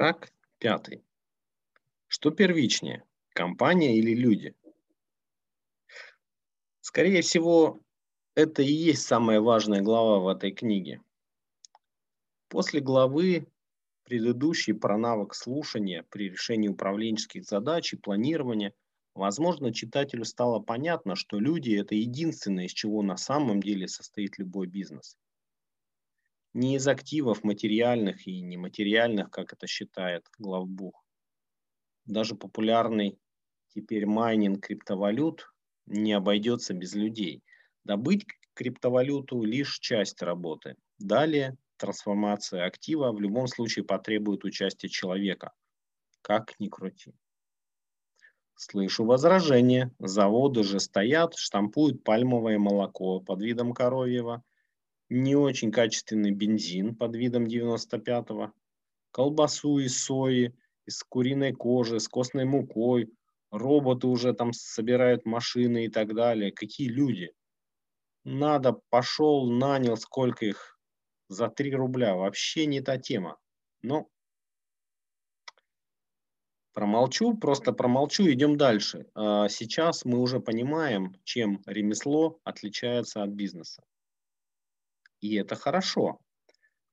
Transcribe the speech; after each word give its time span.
Шаг 0.00 0.32
пятый. 0.56 1.04
Что 2.06 2.30
первичнее, 2.30 3.04
компания 3.34 3.98
или 3.98 4.14
люди? 4.14 4.54
Скорее 6.80 7.20
всего, 7.20 7.82
это 8.34 8.62
и 8.62 8.72
есть 8.72 9.02
самая 9.02 9.42
важная 9.42 9.82
глава 9.82 10.20
в 10.20 10.28
этой 10.28 10.52
книге. 10.52 11.02
После 12.48 12.80
главы 12.80 13.46
предыдущей 14.04 14.72
про 14.72 14.96
навык 14.96 15.34
слушания 15.34 16.06
при 16.08 16.30
решении 16.30 16.68
управленческих 16.68 17.44
задач 17.44 17.92
и 17.92 17.98
планирования, 17.98 18.72
возможно, 19.14 19.70
читателю 19.70 20.24
стало 20.24 20.60
понятно, 20.60 21.14
что 21.14 21.38
люди– 21.38 21.74
это 21.78 21.94
единственное, 21.94 22.64
из 22.64 22.72
чего 22.72 23.02
на 23.02 23.18
самом 23.18 23.62
деле 23.62 23.86
состоит 23.86 24.38
любой 24.38 24.66
бизнес– 24.66 25.18
не 26.52 26.76
из 26.76 26.88
активов 26.88 27.44
материальных 27.44 28.26
и 28.26 28.40
нематериальных, 28.40 29.30
как 29.30 29.52
это 29.52 29.66
считает 29.66 30.26
главбух. 30.38 31.04
Даже 32.06 32.34
популярный 32.34 33.18
теперь 33.68 34.06
майнинг 34.06 34.66
криптовалют 34.66 35.52
не 35.86 36.12
обойдется 36.12 36.74
без 36.74 36.94
людей. 36.94 37.42
Добыть 37.84 38.26
криптовалюту– 38.54 39.42
лишь 39.44 39.78
часть 39.78 40.22
работы. 40.22 40.76
Далее 40.98 41.56
трансформация 41.76 42.66
актива 42.66 43.12
в 43.12 43.20
любом 43.20 43.46
случае 43.46 43.84
потребует 43.84 44.44
участия 44.44 44.88
человека. 44.88 45.52
Как 46.20 46.58
ни 46.58 46.68
крути. 46.68 47.14
Слышу 48.54 49.06
возражение. 49.06 49.90
Заводы 49.98 50.62
же 50.62 50.80
стоят, 50.80 51.34
штампуют 51.36 52.04
пальмовое 52.04 52.58
молоко 52.58 53.20
под 53.20 53.40
видом 53.40 53.72
коровьего, 53.72 54.44
не 55.10 55.34
очень 55.34 55.72
качественный 55.72 56.30
бензин 56.30 56.94
под 56.94 57.16
видом 57.16 57.44
95-го, 57.44 58.52
колбасу 59.10 59.78
из 59.78 60.02
сои, 60.02 60.54
из 60.86 61.02
куриной 61.02 61.52
кожи, 61.52 61.98
с 61.98 62.08
костной 62.08 62.44
мукой, 62.44 63.12
роботы 63.50 64.06
уже 64.06 64.32
там 64.32 64.52
собирают 64.52 65.26
машины 65.26 65.86
и 65.86 65.88
так 65.88 66.14
далее. 66.14 66.52
Какие 66.52 66.88
люди? 66.88 67.32
Надо, 68.24 68.80
пошел, 68.90 69.50
нанял, 69.50 69.96
сколько 69.96 70.46
их? 70.46 70.78
За 71.28 71.48
3 71.48 71.74
рубля. 71.74 72.14
Вообще 72.14 72.66
не 72.66 72.80
та 72.80 72.98
тема. 72.98 73.38
Но 73.82 74.08
промолчу, 76.72 77.36
просто 77.36 77.72
промолчу, 77.72 78.30
идем 78.30 78.56
дальше. 78.56 79.06
А 79.14 79.48
сейчас 79.48 80.04
мы 80.04 80.20
уже 80.20 80.40
понимаем, 80.40 81.16
чем 81.24 81.62
ремесло 81.66 82.38
отличается 82.44 83.22
от 83.22 83.30
бизнеса. 83.30 83.82
И 85.20 85.34
это 85.36 85.54
хорошо. 85.54 86.18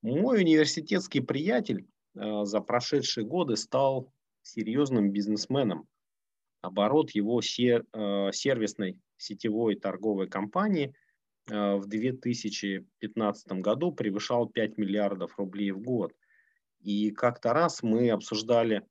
Мой 0.02 0.42
университетский 0.42 1.22
приятель 1.22 1.88
э, 2.16 2.44
за 2.44 2.62
прошедшие 2.62 3.26
годы 3.26 3.56
стал 3.56 4.14
серьезным 4.42 5.12
бизнесменом. 5.12 5.88
Оборот 6.62 7.12
его 7.12 7.40
э, 7.40 8.32
сервисной 8.32 9.00
сетевой 9.18 9.76
торговой 9.76 10.30
компании 10.30 10.94
э, 11.50 11.76
в 11.76 11.88
2015 11.88 13.48
году 13.54 13.92
превышал 13.92 14.48
5 14.48 14.78
миллиардов 14.78 15.38
рублей 15.38 15.72
в 15.72 15.80
год. 15.80 16.14
И 16.80 17.12
как-то 17.12 17.54
раз 17.54 17.82
мы 17.82 18.10
обсуждали 18.12 18.86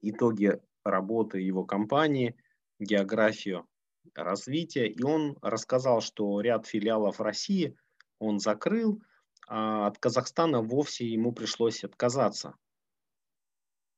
итоги 0.00 0.60
работы 0.84 1.40
его 1.40 1.64
компании, 1.64 2.36
географию 2.78 3.66
развития, 4.14 4.86
и 4.86 5.02
он 5.02 5.36
рассказал, 5.40 6.00
что 6.00 6.40
ряд 6.40 6.66
филиалов 6.66 7.20
России 7.20 7.76
он 8.18 8.38
закрыл, 8.38 9.02
а 9.46 9.86
от 9.86 9.98
Казахстана 9.98 10.62
вовсе 10.62 11.06
ему 11.06 11.32
пришлось 11.32 11.84
отказаться. 11.84 12.54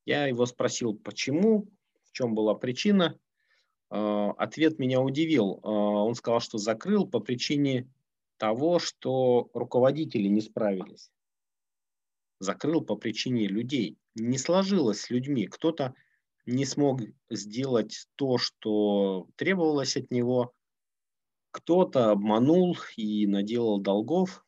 Я 0.04 0.26
его 0.26 0.46
спросил, 0.46 0.94
почему, 0.94 1.68
в 2.04 2.12
чем 2.12 2.34
была 2.34 2.54
причина. 2.54 3.18
А, 3.90 4.30
ответ 4.32 4.78
меня 4.78 5.00
удивил. 5.00 5.60
А, 5.62 5.68
он 5.68 6.14
сказал, 6.14 6.40
что 6.40 6.58
закрыл 6.58 7.06
по 7.06 7.20
причине 7.20 7.90
того, 8.38 8.78
что 8.78 9.50
руководители 9.52 10.28
не 10.28 10.40
справились. 10.40 11.10
Закрыл 12.38 12.82
по 12.82 12.96
причине 12.96 13.46
людей. 13.46 13.98
Не 14.14 14.38
сложилось 14.38 15.00
с 15.00 15.10
людьми. 15.10 15.46
Кто-то 15.46 15.94
не 16.44 16.64
смог 16.64 17.00
сделать 17.30 18.06
то, 18.14 18.38
что 18.38 19.28
требовалось 19.36 19.96
от 19.96 20.10
него, 20.10 20.52
кто-то 21.56 22.10
обманул 22.10 22.76
и 22.98 23.26
наделал 23.26 23.80
долгов. 23.80 24.44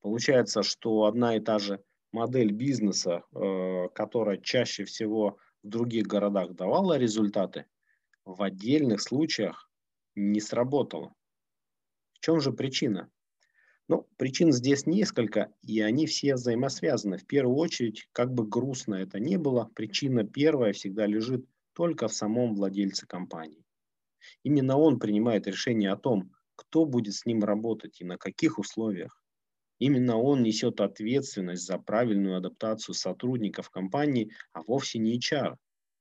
Получается, 0.00 0.64
что 0.64 1.04
одна 1.04 1.36
и 1.36 1.40
та 1.40 1.60
же 1.60 1.84
модель 2.10 2.50
бизнеса, 2.50 3.22
э, 3.32 3.88
которая 3.94 4.38
чаще 4.38 4.84
всего 4.84 5.38
в 5.62 5.68
других 5.68 6.08
городах 6.08 6.54
давала 6.54 6.98
результаты, 6.98 7.66
в 8.24 8.42
отдельных 8.42 9.02
случаях 9.02 9.70
не 10.16 10.40
сработала. 10.40 11.14
В 12.14 12.18
чем 12.18 12.40
же 12.40 12.52
причина? 12.52 13.08
Ну, 13.86 14.08
причин 14.16 14.50
здесь 14.50 14.84
несколько, 14.84 15.54
и 15.62 15.80
они 15.80 16.06
все 16.06 16.34
взаимосвязаны. 16.34 17.18
В 17.18 17.26
первую 17.26 17.56
очередь, 17.56 18.08
как 18.10 18.34
бы 18.34 18.44
грустно 18.44 18.96
это 18.96 19.20
ни 19.20 19.36
было, 19.36 19.70
причина 19.76 20.24
первая 20.24 20.72
всегда 20.72 21.06
лежит 21.06 21.46
только 21.72 22.08
в 22.08 22.12
самом 22.12 22.56
владельце 22.56 23.06
компании. 23.06 23.65
Именно 24.42 24.76
он 24.76 24.98
принимает 24.98 25.46
решение 25.46 25.92
о 25.92 25.96
том, 25.96 26.32
кто 26.56 26.84
будет 26.84 27.14
с 27.14 27.26
ним 27.26 27.44
работать 27.44 28.00
и 28.00 28.04
на 28.04 28.16
каких 28.16 28.58
условиях. 28.58 29.22
Именно 29.78 30.16
он 30.16 30.42
несет 30.42 30.80
ответственность 30.80 31.66
за 31.66 31.78
правильную 31.78 32.38
адаптацию 32.38 32.94
сотрудников 32.94 33.70
компании, 33.70 34.32
а 34.52 34.62
вовсе 34.62 34.98
не 34.98 35.18
HR. 35.18 35.56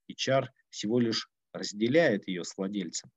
HR 0.09 0.47
всего 0.69 0.99
лишь 0.99 1.29
разделяет 1.53 2.27
ее 2.27 2.43
с 2.43 2.57
владельцем. 2.57 3.11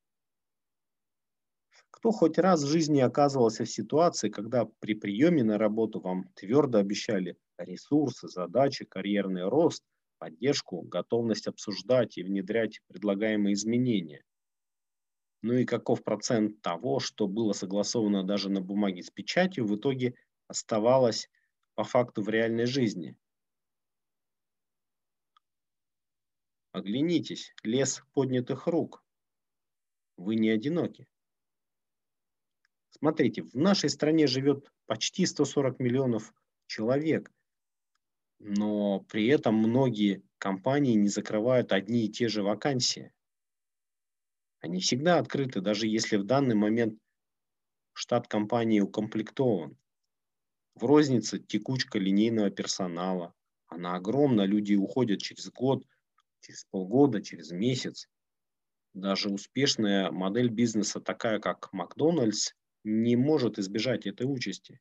Кто 1.91 2.11
хоть 2.11 2.39
раз 2.39 2.63
в 2.63 2.69
жизни 2.69 3.01
оказывался 3.01 3.65
в 3.65 3.71
ситуации, 3.71 4.29
когда 4.29 4.67
при 4.79 4.95
приеме 4.95 5.43
на 5.43 5.59
работу 5.59 6.01
вам 6.01 6.29
твердо 6.35 6.79
обещали 6.79 7.37
ресурсы, 7.57 8.29
задачи, 8.29 8.85
карьерный 8.85 9.49
рост, 9.49 9.83
поддержку, 10.19 10.83
готовность 10.83 11.47
обсуждать 11.47 12.19
и 12.19 12.23
внедрять 12.23 12.81
предлагаемые 12.89 13.55
изменения, 13.55 14.23
ну 15.43 15.55
и 15.55 15.65
каков 15.65 16.03
процент 16.03 16.61
того, 16.63 17.01
что 17.01 17.29
было 17.29 17.53
согласовано 17.53 18.25
даже 18.25 18.51
на 18.51 18.61
бумаге 18.61 19.03
с 19.03 19.11
печатью, 19.11 19.67
в 19.67 19.77
итоге 19.77 20.15
оставалось 20.49 21.29
по 21.75 21.85
факту 21.85 22.23
в 22.23 22.29
реальной 22.29 22.67
жизни. 22.67 23.17
Оглянитесь, 26.73 27.55
лес 27.63 28.03
поднятых 28.13 28.67
рук. 28.67 29.03
Вы 30.17 30.37
не 30.37 30.51
одиноки. 30.51 31.07
Смотрите, 32.91 33.43
в 33.43 33.55
нашей 33.55 33.91
стране 33.91 34.27
живет 34.27 34.71
почти 34.87 35.25
140 35.25 35.79
миллионов 35.79 36.35
человек, 36.67 37.33
но 38.39 39.01
при 39.01 39.29
этом 39.29 39.55
многие 39.55 40.23
компании 40.39 40.95
не 40.95 41.09
закрывают 41.09 41.73
одни 41.73 42.07
и 42.07 42.09
те 42.09 42.29
же 42.29 42.43
вакансии. 42.43 43.13
Они 44.61 44.81
всегда 44.81 45.19
открыты, 45.19 45.61
даже 45.61 45.87
если 45.87 46.17
в 46.17 46.25
данный 46.25 46.55
момент 46.55 46.99
штат 47.93 48.29
компании 48.29 48.81
укомплектован. 48.81 49.77
В 50.75 50.85
рознице 50.85 51.39
текучка 51.39 51.99
линейного 51.99 52.51
персонала. 52.51 53.35
Она 53.67 53.97
огромна, 53.97 54.43
люди 54.43 54.75
уходят 54.75 55.21
через 55.21 55.51
год, 55.51 55.85
через 56.41 56.65
полгода, 56.65 57.23
через 57.23 57.51
месяц. 57.51 58.09
Даже 58.95 59.29
успешная 59.31 60.11
модель 60.11 60.49
бизнеса, 60.49 61.01
такая 61.01 61.39
как 61.41 61.73
Макдональдс, 61.73 62.53
не 62.85 63.17
может 63.17 63.59
избежать 63.59 64.07
этой 64.07 64.25
участи. 64.25 64.81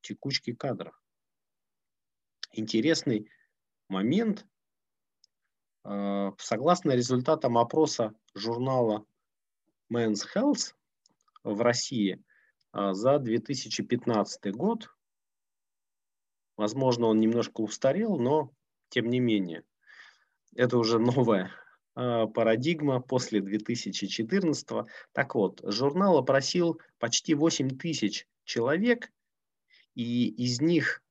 Текучки 0.00 0.54
кадров. 0.54 0.94
Интересный 2.52 3.28
момент 3.88 4.46
согласно 5.84 6.92
результатам 6.92 7.56
опроса 7.56 8.14
журнала 8.34 9.06
Men's 9.92 10.24
Health 10.34 10.74
в 11.44 11.60
России 11.60 12.22
э, 12.72 12.92
за 12.92 13.18
2015 13.18 14.52
год, 14.54 14.90
возможно, 16.56 17.06
он 17.06 17.20
немножко 17.20 17.60
устарел, 17.60 18.18
но 18.18 18.52
тем 18.90 19.08
не 19.08 19.20
менее, 19.20 19.64
это 20.54 20.78
уже 20.78 20.98
новая 20.98 21.50
э, 21.96 22.26
парадигма 22.26 23.00
после 23.00 23.40
2014. 23.40 24.68
Так 25.12 25.34
вот, 25.34 25.60
журнал 25.64 26.18
опросил 26.18 26.80
почти 26.98 27.34
8 27.34 27.78
тысяч 27.78 28.26
человек, 28.44 29.10
и 29.94 30.28
из 30.28 30.60
них 30.60 31.02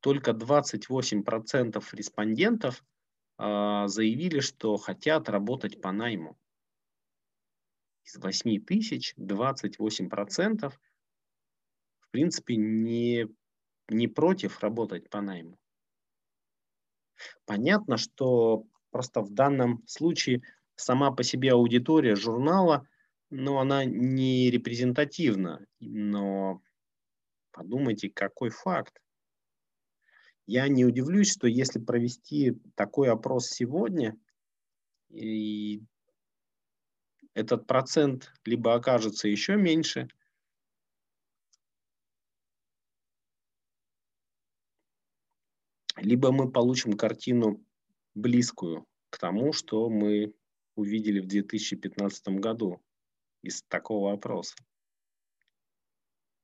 только 0.00 0.30
28% 0.30 1.84
респондентов– 1.92 2.84
заявили, 3.38 4.40
что 4.40 4.76
хотят 4.76 5.28
работать 5.28 5.80
по 5.80 5.92
найму. 5.92 6.38
Из 8.04 8.16
8 8.16 8.64
тысяч 8.64 9.14
28% 9.16 10.72
в 12.00 12.10
принципе 12.10 12.56
не 12.56 13.28
не 13.88 14.06
против 14.06 14.60
работать 14.60 15.08
по 15.08 15.20
найму. 15.20 15.58
Понятно, 17.46 17.96
что 17.96 18.64
просто 18.90 19.22
в 19.22 19.30
данном 19.30 19.82
случае 19.86 20.42
сама 20.76 21.10
по 21.10 21.22
себе 21.22 21.52
аудитория 21.52 22.14
журнала, 22.14 22.86
ну, 23.30 23.58
она 23.58 23.84
не 23.84 24.50
репрезентативна, 24.50 25.64
но 25.80 26.62
подумайте, 27.50 28.10
какой 28.10 28.50
факт. 28.50 29.00
Я 30.48 30.66
не 30.68 30.86
удивлюсь, 30.86 31.30
что 31.30 31.46
если 31.46 31.78
провести 31.78 32.58
такой 32.74 33.10
опрос 33.10 33.48
сегодня, 33.50 34.18
и 35.10 35.82
этот 37.34 37.66
процент 37.66 38.32
либо 38.46 38.72
окажется 38.72 39.28
еще 39.28 39.56
меньше, 39.56 40.08
либо 45.96 46.32
мы 46.32 46.50
получим 46.50 46.94
картину 46.94 47.62
близкую 48.14 48.86
к 49.10 49.18
тому, 49.18 49.52
что 49.52 49.90
мы 49.90 50.32
увидели 50.76 51.20
в 51.20 51.26
2015 51.26 52.28
году 52.40 52.80
из 53.42 53.62
такого 53.64 54.14
опроса. 54.14 54.56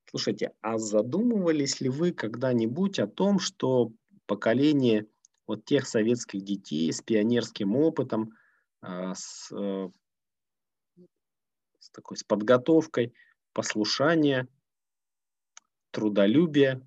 Слушайте, 0.05 0.53
а 0.61 0.77
задумывались 0.77 1.81
ли 1.81 1.89
вы 1.89 2.11
когда-нибудь 2.11 2.99
о 2.99 3.07
том, 3.07 3.39
что 3.39 3.91
поколение 4.27 5.07
вот 5.47 5.65
тех 5.65 5.87
советских 5.87 6.43
детей 6.43 6.91
с 6.91 7.01
пионерским 7.01 7.75
опытом, 7.75 8.33
а, 8.81 9.13
с, 9.15 9.51
э, 9.51 9.89
с 11.79 11.89
такой 11.91 12.17
с 12.17 12.23
подготовкой, 12.23 13.13
послушания, 13.53 14.47
трудолюбия, 15.91 16.81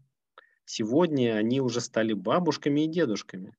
сегодня 0.64 1.36
они 1.36 1.60
уже 1.60 1.80
стали 1.80 2.12
бабушками 2.12 2.82
и 2.82 2.88
дедушками. 2.88 3.56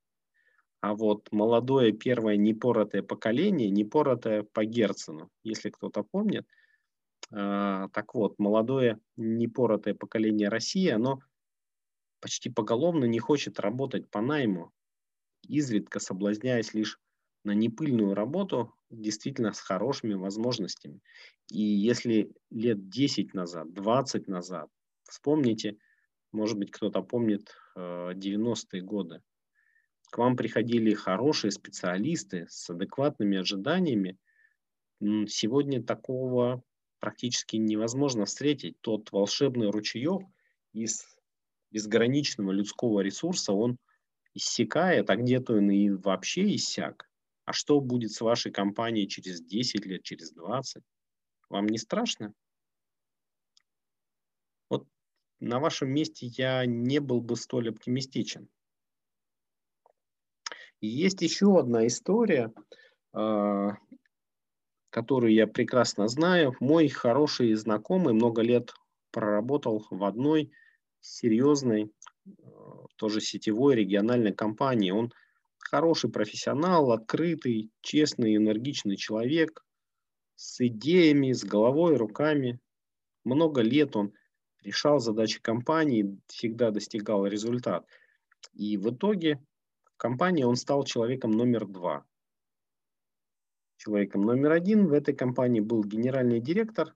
А 0.81 0.93
вот 0.93 1.27
молодое 1.31 1.91
первое 1.91 2.37
непоротое 2.37 3.03
поколение, 3.03 3.69
непоротое 3.69 4.43
по 4.43 4.63
Герцену, 4.63 5.29
если 5.43 5.69
кто-то 5.69 6.03
помнит, 6.03 6.47
так 7.31 8.13
вот, 8.13 8.39
молодое 8.39 8.99
непоротое 9.15 9.93
поколение 9.93 10.49
России, 10.49 10.89
оно 10.89 11.19
почти 12.19 12.49
поголовно 12.49 13.05
не 13.05 13.19
хочет 13.19 13.59
работать 13.59 14.09
по 14.09 14.21
найму, 14.21 14.71
изредка 15.43 15.99
соблазняясь 15.99 16.73
лишь 16.73 16.99
на 17.43 17.51
непыльную 17.51 18.13
работу, 18.13 18.73
действительно 18.89 19.53
с 19.53 19.59
хорошими 19.59 20.13
возможностями. 20.13 21.01
И 21.49 21.61
если 21.61 22.31
лет 22.49 22.89
10 22.89 23.33
назад, 23.33 23.73
20 23.73 24.27
назад, 24.27 24.69
вспомните, 25.03 25.77
может 26.31 26.57
быть, 26.57 26.71
кто-то 26.71 27.01
помнит 27.01 27.55
90-е 27.77 28.81
э, 28.81 28.83
годы, 28.83 29.21
к 30.11 30.17
вам 30.17 30.35
приходили 30.35 30.93
хорошие 30.93 31.51
специалисты 31.51 32.47
с 32.49 32.69
адекватными 32.69 33.37
ожиданиями, 33.37 34.17
сегодня 34.99 35.83
такого 35.83 36.63
практически 36.99 37.55
невозможно 37.57 38.25
встретить. 38.25 38.79
Тот 38.81 39.11
волшебный 39.11 39.69
ручеек 39.69 40.21
из 40.73 41.05
безграничного 41.71 42.51
людского 42.51 43.01
ресурса, 43.01 43.53
он 43.53 43.77
иссякает, 44.33 45.09
а 45.09 45.15
где-то 45.15 45.53
он 45.53 45.71
и 45.71 45.89
вообще 45.89 46.55
иссяк. 46.55 47.09
А 47.45 47.53
что 47.53 47.81
будет 47.81 48.11
с 48.11 48.21
вашей 48.21 48.51
компанией 48.51 49.07
через 49.07 49.41
10 49.41 49.85
лет, 49.85 50.03
через 50.03 50.31
20? 50.33 50.83
Вам 51.49 51.65
не 51.65 51.77
страшно? 51.77 52.33
Вот 54.69 54.87
на 55.39 55.59
вашем 55.59 55.89
месте 55.89 56.27
я 56.27 56.65
не 56.65 56.99
был 56.99 57.21
бы 57.21 57.35
столь 57.35 57.69
оптимистичен. 57.69 58.49
И 60.79 60.87
есть 60.87 61.21
еще 61.21 61.59
одна 61.59 61.87
история, 61.87 62.53
которую 64.89 65.33
я 65.33 65.47
прекрасно 65.47 66.07
знаю. 66.07 66.55
Мой 66.59 66.87
хороший 66.87 67.53
знакомый 67.53 68.13
много 68.13 68.41
лет 68.41 68.73
проработал 69.11 69.85
в 69.89 70.03
одной 70.03 70.51
серьезной, 70.99 71.91
э, 72.25 72.31
тоже 72.95 73.21
сетевой 73.21 73.75
региональной 73.75 74.33
компании. 74.33 74.91
Он 74.91 75.11
хороший 75.59 76.09
профессионал, 76.09 76.91
открытый, 76.91 77.71
честный, 77.81 78.35
энергичный 78.35 78.97
человек 78.97 79.63
с 80.35 80.65
идеями, 80.65 81.31
с 81.31 81.43
головой, 81.43 81.95
руками. 81.95 82.59
Много 83.23 83.61
лет 83.61 83.95
он 83.95 84.13
решал 84.63 84.99
задачи 84.99 85.41
компании, 85.41 86.17
всегда 86.27 86.71
достигал 86.71 87.25
результат. 87.25 87.85
И 88.53 88.77
в 88.77 88.89
итоге 88.91 89.39
в 89.85 89.97
компании 89.97 90.43
он 90.43 90.55
стал 90.55 90.83
человеком 90.83 91.31
номер 91.31 91.65
два. 91.65 92.05
Человеком 93.79 94.23
номер 94.23 94.51
один 94.51 94.87
в 94.87 94.91
этой 94.91 95.15
компании 95.15 95.61
был 95.61 95.85
генеральный 95.85 96.41
директор, 96.41 96.93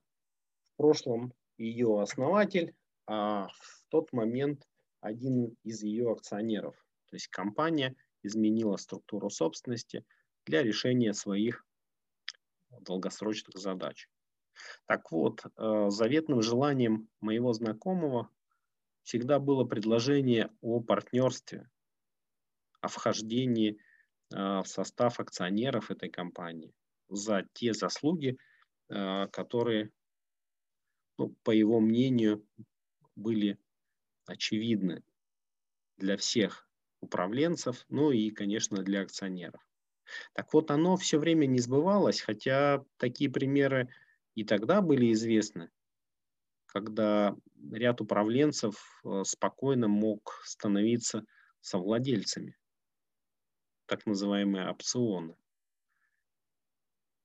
в 0.74 0.76
прошлом 0.76 1.32
ее 1.56 2.02
основатель, 2.02 2.74
а 3.06 3.48
в 3.48 3.84
тот 3.88 4.12
момент 4.12 4.68
один 5.00 5.56
из 5.62 5.82
ее 5.82 6.12
акционеров. 6.12 6.74
То 7.08 7.16
есть 7.16 7.28
компания 7.28 7.96
изменила 8.22 8.76
структуру 8.76 9.30
собственности 9.30 10.04
для 10.44 10.62
решения 10.62 11.14
своих 11.14 11.66
долгосрочных 12.80 13.56
задач. 13.56 14.10
Так 14.84 15.10
вот, 15.10 15.42
э, 15.42 15.86
заветным 15.88 16.42
желанием 16.42 17.08
моего 17.22 17.54
знакомого 17.54 18.28
всегда 19.04 19.38
было 19.38 19.64
предложение 19.64 20.50
о 20.60 20.80
партнерстве, 20.80 21.66
о 22.82 22.88
вхождении 22.88 23.78
в 24.34 24.64
состав 24.66 25.20
акционеров 25.20 25.90
этой 25.90 26.10
компании 26.10 26.74
за 27.08 27.46
те 27.52 27.72
заслуги, 27.72 28.36
э, 28.88 29.26
которые, 29.28 29.90
ну, 31.18 31.34
по 31.42 31.50
его 31.50 31.80
мнению, 31.80 32.46
были 33.14 33.58
очевидны 34.26 35.02
для 35.96 36.16
всех 36.16 36.68
управленцев, 37.00 37.84
ну 37.88 38.10
и, 38.10 38.30
конечно, 38.30 38.82
для 38.82 39.02
акционеров. 39.02 39.60
Так 40.32 40.52
вот, 40.52 40.70
оно 40.70 40.96
все 40.96 41.18
время 41.18 41.46
не 41.46 41.60
сбывалось, 41.60 42.20
хотя 42.20 42.84
такие 42.96 43.30
примеры 43.30 43.88
и 44.34 44.44
тогда 44.44 44.80
были 44.80 45.12
известны, 45.12 45.70
когда 46.66 47.36
ряд 47.70 48.00
управленцев 48.00 48.74
э, 49.04 49.22
спокойно 49.24 49.88
мог 49.88 50.40
становиться 50.44 51.24
совладельцами 51.60 52.56
так 53.86 54.06
называемые 54.06 54.70
опционы. 54.70 55.36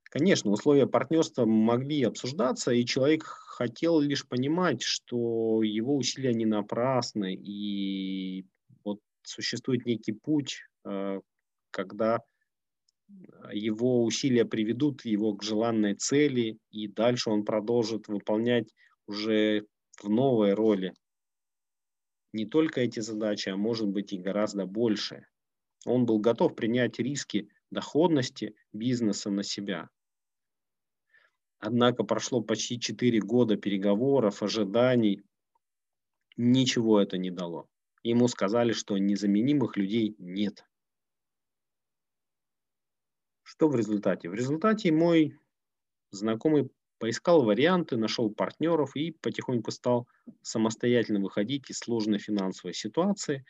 Конечно, 0.04 0.52
условия 0.52 0.88
партнерства 0.88 1.46
могли 1.46 2.04
обсуждаться, 2.04 2.72
и 2.72 2.86
человек 2.86 3.24
хотел 3.24 4.00
лишь 4.00 4.28
понимать, 4.28 4.82
что 4.82 5.62
его 5.62 5.96
усилия 5.96 6.34
не 6.34 6.46
напрасны, 6.46 7.36
и 7.36 8.46
вот 8.84 9.00
существует 9.22 9.86
некий 9.86 10.14
путь, 10.14 10.62
э, 10.86 11.22
когда 11.70 12.22
его 13.52 14.04
усилия 14.04 14.46
приведут 14.46 15.06
его 15.06 15.34
к 15.34 15.44
желанной 15.44 15.96
цели, 15.96 16.58
и 16.72 16.88
дальше 16.88 17.30
он 17.30 17.46
продолжит 17.46 18.08
выполнять 18.08 18.74
уже 19.06 19.66
в 20.02 20.10
новой 20.10 20.54
роли 20.54 20.94
не 22.34 22.46
только 22.46 22.82
эти 22.82 23.00
задачи, 23.00 23.50
а 23.50 23.58
может 23.58 23.88
быть 23.88 24.14
и 24.14 24.20
гораздо 24.20 24.66
больше. 24.66 25.26
Он 25.86 26.06
был 26.06 26.20
готов 26.20 26.56
принять 26.56 27.00
риски 27.00 27.50
доходности 27.72 28.56
бизнеса 28.74 29.30
на 29.30 29.44
себя. 29.44 29.90
Однако 31.60 32.04
прошло 32.04 32.42
почти 32.42 32.80
4 32.80 33.20
года 33.20 33.58
переговоров, 33.58 34.42
ожиданий. 34.42 35.24
Ничего 36.38 37.02
это 37.02 37.18
не 37.18 37.32
дало. 37.32 37.68
Ему 38.02 38.28
сказали, 38.30 38.72
что 38.72 38.98
незаменимых 38.98 39.76
людей 39.76 40.16
нет. 40.18 40.66
Что 43.44 43.68
в 43.68 43.76
результате? 43.76 44.30
В 44.30 44.34
результате 44.34 44.92
мой 44.92 45.38
знакомый 46.12 46.70
поискал 46.98 47.44
варианты, 47.44 47.98
нашел 47.98 48.30
партнеров 48.30 48.96
и 48.96 49.12
потихоньку 49.12 49.72
стал 49.72 50.08
самостоятельно 50.42 51.20
выходить 51.20 51.70
из 51.70 51.80
сложной 51.80 52.20
финансовой 52.20 52.74
ситуации, 52.74 53.46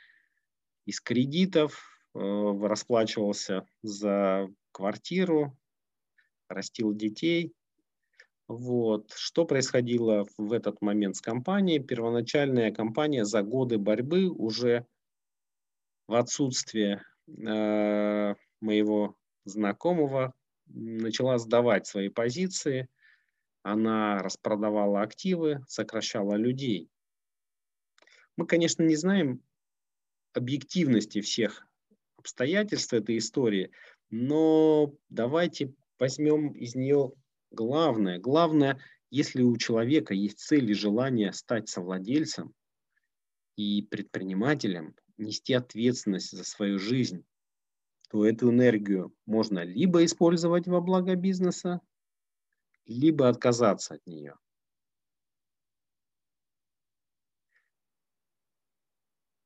из 0.85 0.99
кредитов, 0.99 1.98
расплачивался 2.13 3.65
за 3.81 4.49
квартиру, 4.71 5.57
растил 6.47 6.93
детей. 6.93 7.53
Вот. 8.47 9.11
Что 9.15 9.45
происходило 9.45 10.25
в 10.37 10.53
этот 10.53 10.81
момент 10.81 11.15
с 11.15 11.21
компанией? 11.21 11.79
Первоначальная 11.79 12.71
компания 12.71 13.23
за 13.23 13.43
годы 13.43 13.77
борьбы 13.77 14.27
уже 14.27 14.87
в 16.07 16.15
отсутствие 16.15 17.03
э, 17.27 18.35
моего 18.59 19.15
знакомого 19.45 20.33
начала 20.65 21.37
сдавать 21.37 21.85
свои 21.85 22.09
позиции. 22.09 22.89
Она 23.61 24.17
распродавала 24.23 25.01
активы, 25.01 25.63
сокращала 25.67 26.35
людей. 26.35 26.89
Мы, 28.35 28.47
конечно, 28.47 28.81
не 28.81 28.95
знаем 28.95 29.43
объективности 30.33 31.21
всех 31.21 31.68
обстоятельств 32.29 32.93
этой 32.93 33.17
истории, 33.17 33.71
но 34.11 34.93
давайте 35.09 35.73
возьмем 35.97 36.51
из 36.51 36.75
нее 36.75 37.11
главное. 37.51 38.19
Главное, 38.19 38.79
если 39.09 39.41
у 39.41 39.57
человека 39.57 40.13
есть 40.13 40.39
цель 40.39 40.69
и 40.69 40.75
желание 40.75 41.33
стать 41.33 41.69
совладельцем 41.69 42.53
и 43.55 43.81
предпринимателем, 43.81 44.95
нести 45.17 45.53
ответственность 45.53 46.31
за 46.31 46.43
свою 46.43 46.77
жизнь, 46.77 47.25
то 48.09 48.25
эту 48.25 48.51
энергию 48.51 49.13
можно 49.25 49.63
либо 49.63 50.05
использовать 50.05 50.67
во 50.67 50.81
благо 50.81 51.15
бизнеса, 51.15 51.81
либо 52.85 53.27
отказаться 53.27 53.95
от 53.95 54.05
нее. 54.07 54.35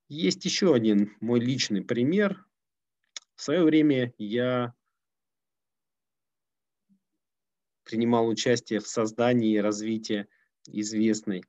Есть 0.10 0.46
еще 0.46 0.76
один 0.76 1.16
мой 1.22 1.40
личный 1.40 1.82
пример. 1.82 2.46
В 3.44 3.46
свое 3.46 3.66
время 3.66 4.14
я 4.18 4.74
принимал 7.84 8.30
участие 8.30 8.80
в 8.80 8.88
создании 8.88 9.56
и 9.56 9.60
развитии 9.60 10.28
известной 10.70 11.44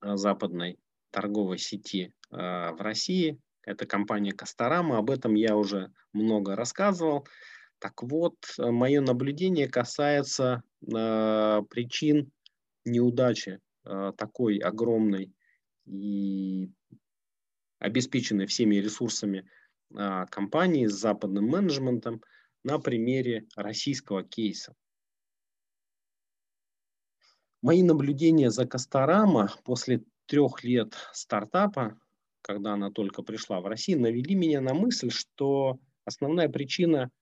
а, 0.00 0.16
западной 0.16 0.78
торговой 1.10 1.58
сети 1.58 2.14
а, 2.30 2.72
в 2.72 2.80
России. 2.80 3.38
Это 3.60 3.84
компания 3.84 4.32
Касторама. 4.32 4.96
Об 4.96 5.10
этом 5.10 5.34
я 5.34 5.54
уже 5.54 5.92
много 6.14 6.56
рассказывал. 6.56 7.28
Так 7.78 8.02
вот, 8.02 8.36
мое 8.56 9.02
наблюдение 9.02 9.68
касается 9.68 10.62
э, 10.80 11.60
причин 11.68 12.32
неудачи 12.86 13.60
э, 13.84 14.12
такой 14.16 14.56
огромной 14.56 15.30
и 15.84 16.70
обеспеченной 17.80 18.46
всеми 18.46 18.76
ресурсами 18.76 19.40
э, 19.40 19.63
компании 20.30 20.86
с 20.86 20.94
западным 20.94 21.46
менеджментом 21.46 22.22
на 22.64 22.78
примере 22.78 23.46
российского 23.56 24.24
кейса. 24.24 24.74
Мои 27.62 27.82
наблюдения 27.82 28.50
за 28.50 28.66
Касторама 28.66 29.50
после 29.64 30.02
трех 30.26 30.64
лет 30.64 30.94
стартапа, 31.12 31.98
когда 32.42 32.74
она 32.74 32.90
только 32.90 33.22
пришла 33.22 33.60
в 33.60 33.66
Россию, 33.66 34.00
навели 34.00 34.34
меня 34.34 34.60
на 34.60 34.74
мысль, 34.74 35.10
что 35.10 35.78
основная 36.04 36.48
причина– 36.48 37.10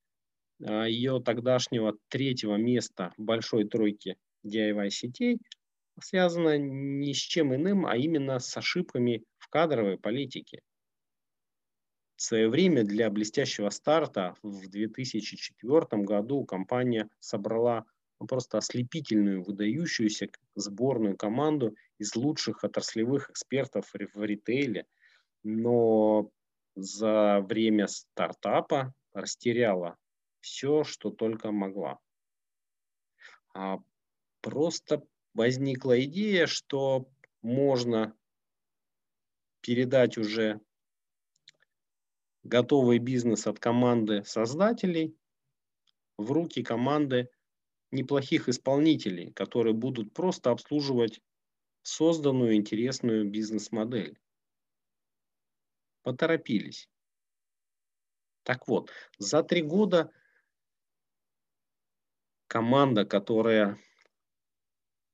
а, 0.64 0.84
ее 0.86 1.20
тогдашнего 1.20 1.96
третьего 2.08 2.56
места 2.56 3.12
большой 3.16 3.64
тройке 3.64 4.16
DIY 4.46 4.90
сетей 4.90 5.38
связано 6.00 6.58
ни 6.58 7.12
с 7.12 7.18
чем 7.18 7.54
иным, 7.54 7.86
а 7.86 7.96
именно 7.96 8.38
с 8.38 8.56
ошибками 8.56 9.24
в 9.38 9.48
кадровой 9.48 9.98
политике. 9.98 10.60
В 12.22 12.24
свое 12.24 12.48
время 12.48 12.84
для 12.84 13.10
блестящего 13.10 13.68
старта 13.70 14.36
в 14.44 14.68
2004 14.68 16.04
году 16.04 16.44
компания 16.44 17.10
собрала 17.18 17.84
просто 18.28 18.58
ослепительную, 18.58 19.42
выдающуюся 19.42 20.28
сборную 20.54 21.16
команду 21.16 21.74
из 21.98 22.14
лучших 22.14 22.62
отраслевых 22.62 23.28
экспертов 23.30 23.90
в 23.92 24.22
ритейле, 24.22 24.86
но 25.42 26.30
за 26.76 27.40
время 27.40 27.88
стартапа 27.88 28.94
растеряла 29.12 29.96
все, 30.38 30.84
что 30.84 31.10
только 31.10 31.50
могла. 31.50 31.98
А 33.52 33.78
просто 34.42 35.02
возникла 35.34 36.00
идея, 36.04 36.46
что 36.46 37.10
можно 37.42 38.16
передать 39.60 40.18
уже 40.18 40.60
готовый 42.42 42.98
бизнес 42.98 43.46
от 43.46 43.58
команды 43.58 44.24
создателей 44.24 45.16
в 46.16 46.30
руки 46.32 46.62
команды 46.62 47.30
неплохих 47.90 48.48
исполнителей, 48.48 49.32
которые 49.32 49.74
будут 49.74 50.12
просто 50.12 50.50
обслуживать 50.50 51.20
созданную 51.82 52.54
интересную 52.54 53.28
бизнес-модель. 53.28 54.18
Поторопились. 56.02 56.88
Так 58.44 58.66
вот, 58.66 58.90
за 59.18 59.42
три 59.42 59.62
года 59.62 60.12
команда, 62.48 63.04
которая 63.04 63.78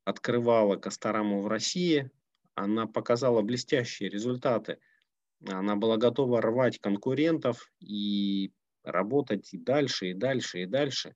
открывала 0.04 0.76
Кастораму 0.76 1.42
в 1.42 1.48
России, 1.48 2.10
она 2.54 2.86
показала 2.86 3.42
блестящие 3.42 4.08
результаты. 4.08 4.80
Она 5.46 5.76
была 5.76 5.96
готова 5.96 6.40
рвать 6.40 6.78
конкурентов 6.78 7.70
и 7.80 8.50
работать 8.82 9.52
и 9.54 9.58
дальше, 9.58 10.10
и 10.10 10.14
дальше, 10.14 10.62
и 10.62 10.66
дальше. 10.66 11.14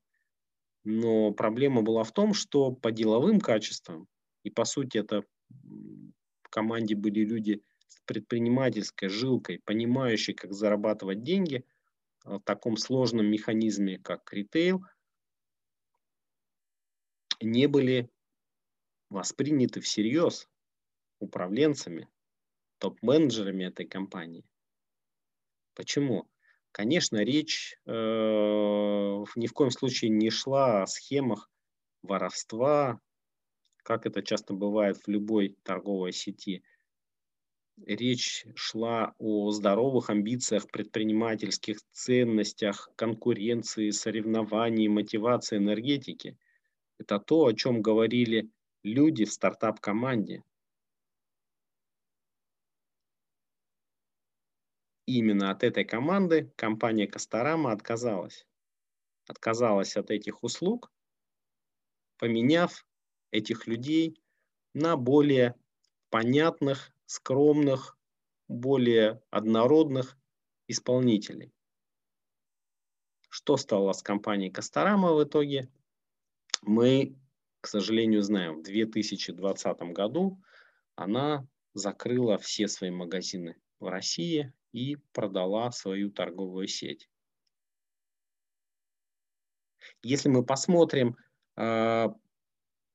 Но 0.84 1.32
проблема 1.32 1.82
была 1.82 2.04
в 2.04 2.12
том, 2.12 2.34
что 2.34 2.72
по 2.72 2.92
деловым 2.92 3.40
качествам, 3.40 4.06
и 4.42 4.50
по 4.50 4.64
сути 4.64 4.98
это 4.98 5.22
в 5.50 6.48
команде 6.50 6.94
были 6.94 7.20
люди 7.20 7.62
с 7.88 8.00
предпринимательской 8.04 9.08
жилкой, 9.08 9.60
понимающие, 9.64 10.34
как 10.34 10.52
зарабатывать 10.52 11.22
деньги 11.22 11.64
в 12.24 12.40
таком 12.40 12.76
сложном 12.76 13.26
механизме, 13.26 13.98
как 13.98 14.32
ритейл– 14.32 14.84
не 17.42 17.66
были 17.66 18.10
восприняты 19.10 19.80
всерьез 19.80 20.48
управленцами, 21.18 22.08
топ-менеджерами 22.82 23.62
этой 23.62 23.86
компании. 23.86 24.44
Почему? 25.74 26.28
Конечно, 26.72 27.18
речь 27.18 27.78
э, 27.86 27.92
ни 27.92 29.46
в 29.46 29.52
коем 29.52 29.70
случае 29.70 30.10
не 30.10 30.30
шла 30.30 30.82
о 30.82 30.86
схемах 30.88 31.48
воровства, 32.02 33.00
как 33.84 34.04
это 34.06 34.20
часто 34.20 34.52
бывает 34.52 34.96
в 34.96 35.06
любой 35.06 35.56
торговой 35.62 36.12
сети. 36.12 36.64
Речь 37.86 38.46
шла 38.56 39.14
о 39.18 39.52
здоровых 39.52 40.10
амбициях, 40.10 40.66
предпринимательских 40.66 41.78
ценностях, 41.92 42.90
конкуренции, 42.96 43.90
соревнований, 43.90 44.88
мотивации, 44.88 45.58
энергетики– 45.58 46.36
это 46.98 47.20
то, 47.20 47.46
о 47.46 47.52
чем 47.52 47.80
говорили 47.80 48.50
люди 48.82 49.24
в 49.24 49.32
стартап-команде. 49.32 50.42
Именно 55.06 55.50
от 55.50 55.64
этой 55.64 55.84
команды 55.84 56.52
компания 56.56 57.06
Касторама 57.06 57.72
отказалась. 57.72 58.46
Отказалась 59.28 59.96
от 59.96 60.10
этих 60.10 60.42
услуг, 60.42 60.92
поменяв 62.18 62.86
этих 63.30 63.66
людей 63.66 64.20
на 64.74 64.96
более 64.96 65.54
понятных, 66.10 66.92
скромных, 67.06 67.98
более 68.48 69.22
однородных 69.30 70.16
исполнителей. 70.68 71.52
Что 73.28 73.56
стало 73.56 73.92
с 73.92 74.02
компанией 74.02 74.50
Касторама 74.50 75.12
в 75.14 75.24
итоге? 75.24 75.70
мы, 76.62 77.16
к 77.60 77.66
сожалению, 77.66 78.22
знаем, 78.22 78.60
в 78.60 78.62
2020 78.62 79.80
году 79.92 80.40
она 80.94 81.46
закрыла 81.74 82.38
все 82.38 82.68
свои 82.68 82.90
магазины 82.90 83.56
в 83.80 83.86
России 83.88 84.52
и 84.72 84.96
продала 85.12 85.70
свою 85.70 86.10
торговую 86.10 86.66
сеть. 86.66 87.08
Если 90.02 90.28
мы 90.28 90.44
посмотрим 90.44 91.16
э, 91.56 92.08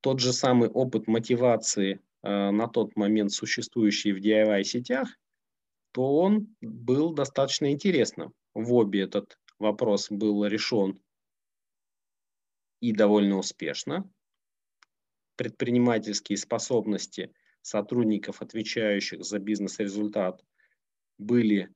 тот 0.02 0.20
же 0.20 0.34
самый 0.34 0.70
опыт 0.70 1.08
мотивации 1.08 2.02
э, 2.24 2.52
на 2.52 2.68
тот 2.68 2.96
момент 2.96 3.32
существующий 3.32 4.14
в 4.14 4.18
DIY 4.18 4.64
сетях, 4.64 5.10
то 5.92 6.18
он 6.18 6.56
был 6.62 7.14
достаточно 7.14 7.72
интересным. 7.72 8.34
В 8.54 8.74
обе 8.74 9.02
этот 9.02 9.40
вопрос 9.60 10.10
был 10.10 10.46
решен 10.46 11.02
и 12.80 12.92
довольно 12.92 13.38
успешно. 13.38 14.10
Предпринимательские 15.36 16.38
способности 16.38 17.34
сотрудников, 17.62 18.42
отвечающих 18.42 19.24
за 19.24 19.40
бизнес-результат, 19.40 20.44
были 21.18 21.74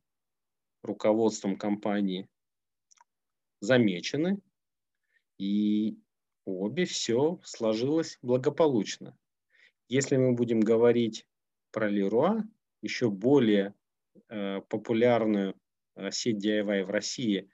руководством 0.83 1.57
компании 1.57 2.27
замечены, 3.59 4.41
и 5.37 5.97
обе 6.45 6.85
все 6.85 7.39
сложилось 7.43 8.17
благополучно. 8.21 9.17
Если 9.87 10.17
мы 10.17 10.33
будем 10.33 10.59
говорить 10.59 11.27
про 11.71 11.89
Леруа, 11.89 12.43
еще 12.81 13.09
более 13.09 13.73
э, 14.29 14.61
популярную 14.61 15.55
э, 15.95 16.11
сеть 16.11 16.43
DIY 16.45 16.85
в 16.85 16.89
России, 16.89 17.49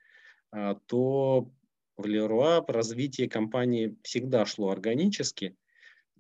э, 0.54 0.76
то 0.86 1.52
в 1.98 2.06
Леруа 2.06 2.64
развитие 2.68 3.30
компании 3.30 3.98
всегда 4.04 4.46
шло 4.46 4.70
органически, 4.70 5.58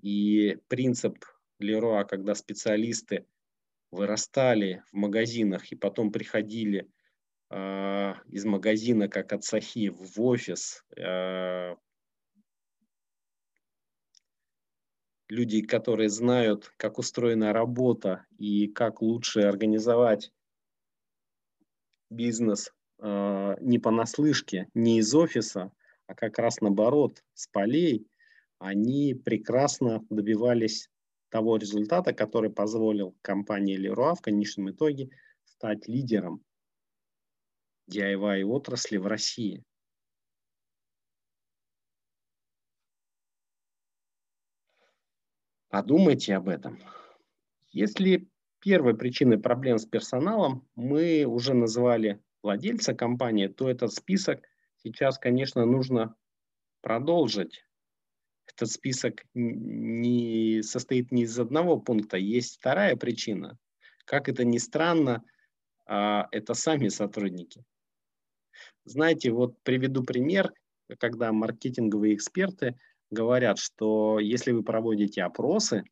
и 0.02 0.58
принцип 0.68 1.24
Леруа, 1.60 2.04
когда 2.04 2.36
специалисты 2.36 3.26
вырастали 3.92 4.84
в 4.92 4.94
магазинах 4.94 5.72
и 5.72 5.76
потом 5.76 6.12
приходили 6.12 6.90
э, 7.50 8.14
из 8.28 8.46
магазина, 8.46 9.08
как 9.08 9.34
от 9.34 9.44
Сахи, 9.44 9.90
в 9.90 10.22
офис, 10.22 10.84
э, 10.96 11.76
люди, 15.30 15.62
которые 15.62 16.10
знают, 16.10 16.72
как 16.78 16.98
устроена 16.98 17.54
работа 17.54 18.26
и 18.38 18.68
как 18.68 19.02
лучше 19.02 19.42
организовать 19.42 20.32
бизнес 22.10 22.72
э, 23.00 23.56
не 23.62 23.80
понаслышке, 23.80 24.70
не 24.74 25.00
из 25.00 25.14
офиса, 25.14 25.72
а 26.08 26.16
как 26.16 26.40
раз 26.40 26.62
наоборот, 26.62 27.24
с 27.34 27.48
полей, 27.48 28.08
они 28.60 29.14
прекрасно 29.14 30.06
добивались 30.10 30.90
того 31.30 31.58
результата, 31.58 32.14
который 32.14 32.50
позволил 32.50 33.16
компании 33.22 33.80
Leroy 33.80 34.16
в 34.16 34.22
конечном 34.22 34.72
итоге 34.72 35.10
стать 35.46 35.88
лидером 35.88 36.44
DIY 37.92 38.44
отрасли 38.44 38.98
в 38.98 39.08
России. 39.08 39.64
Подумайте 45.70 46.36
об 46.36 46.48
этом. 46.48 46.80
Если 47.72 48.30
первой 48.60 48.98
причиной 48.98 49.38
проблем 49.38 49.78
с 49.78 49.86
персоналом 49.86 50.68
мы 50.76 51.26
уже 51.26 51.54
называли 51.54 52.22
владельца 52.42 52.94
компании, 52.94 53.48
то 53.48 53.70
этот 53.70 53.94
список 53.94 54.44
сейчас, 54.78 55.18
конечно, 55.18 55.66
нужно 55.66 56.16
продолжить. 56.82 57.67
Этот 58.48 58.72
список 58.72 59.24
не 59.34 60.62
состоит 60.64 61.12
не 61.12 61.24
из 61.24 61.38
одного 61.38 61.80
пункта, 61.80 62.18
есть 62.18 62.58
вторая 62.58 62.96
причина. 62.96 63.58
Как 64.06 64.30
это 64.30 64.46
ни 64.46 64.58
странно, 64.58 65.24
а, 65.86 66.28
это 66.32 66.54
сами 66.54 66.88
сотрудники. 66.88 67.64
Знаете, 68.86 69.32
вот 69.32 69.62
приведу 69.64 70.04
пример, 70.04 70.54
когда 71.00 71.32
маркетинговые 71.32 72.16
эксперты 72.16 72.80
говорят, 73.10 73.60
что 73.60 74.20
если 74.20 74.52
вы 74.52 74.64
проводите 74.64 75.24
опросы, 75.24 75.84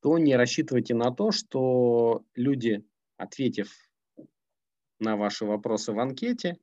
то 0.00 0.18
не 0.18 0.36
рассчитывайте 0.36 0.94
на 0.94 1.10
то, 1.10 1.32
что 1.32 2.24
люди, 2.34 2.84
ответив 3.16 3.72
на 5.00 5.16
ваши 5.16 5.44
вопросы 5.44 5.92
в 5.92 5.98
анкете, 5.98 6.58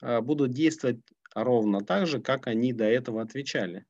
а, 0.00 0.20
будут 0.20 0.52
действовать 0.52 1.00
ровно 1.34 1.80
так 1.80 2.06
же, 2.06 2.20
как 2.20 2.46
они 2.46 2.72
до 2.72 2.84
этого 2.84 3.22
отвечали. 3.22 3.86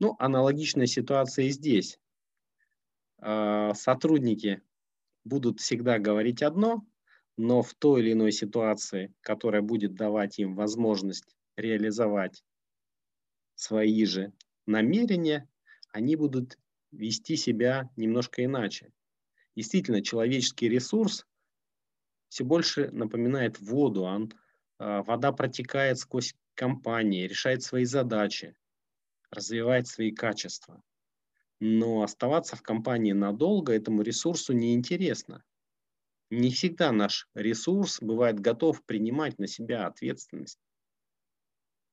Ну, 0.00 0.16
аналогичная 0.18 0.86
ситуация 0.86 1.46
и 1.46 1.50
здесь. 1.50 1.98
А, 3.18 3.74
сотрудники 3.74 4.62
будут 5.24 5.60
всегда 5.60 5.98
говорить 5.98 6.42
одно, 6.42 6.86
но 7.36 7.62
в 7.62 7.74
той 7.74 8.02
или 8.02 8.12
иной 8.12 8.32
ситуации, 8.32 9.14
которая 9.20 9.62
будет 9.62 9.94
давать 9.94 10.38
им 10.38 10.54
возможность 10.54 11.36
реализовать 11.56 12.44
свои 13.54 14.04
же 14.04 14.32
намерения, 14.66 15.48
они 15.90 16.16
будут 16.16 16.58
вести 16.92 17.36
себя 17.36 17.90
немножко 17.96 18.44
иначе. 18.44 18.92
Действительно, 19.56 20.02
человеческий 20.02 20.68
ресурс 20.68 21.26
все 22.28 22.44
больше 22.44 22.90
напоминает 22.92 23.58
воду. 23.60 24.02
Он, 24.02 24.24
э, 24.24 24.34
вода 24.78 25.32
протекает 25.32 25.98
сквозь 25.98 26.34
компании, 26.54 27.26
решает 27.26 27.62
свои 27.62 27.84
задачи, 27.84 28.56
развивает 29.30 29.86
свои 29.86 30.12
качества. 30.12 30.82
Но 31.60 32.02
оставаться 32.02 32.56
в 32.56 32.62
компании 32.62 33.12
надолго 33.12 33.72
этому 33.72 34.02
ресурсу 34.02 34.52
неинтересно. 34.52 35.44
Не 36.30 36.50
всегда 36.50 36.92
наш 36.92 37.28
ресурс 37.34 38.00
бывает 38.00 38.38
готов 38.38 38.84
принимать 38.84 39.38
на 39.38 39.46
себя 39.46 39.86
ответственность. 39.86 40.60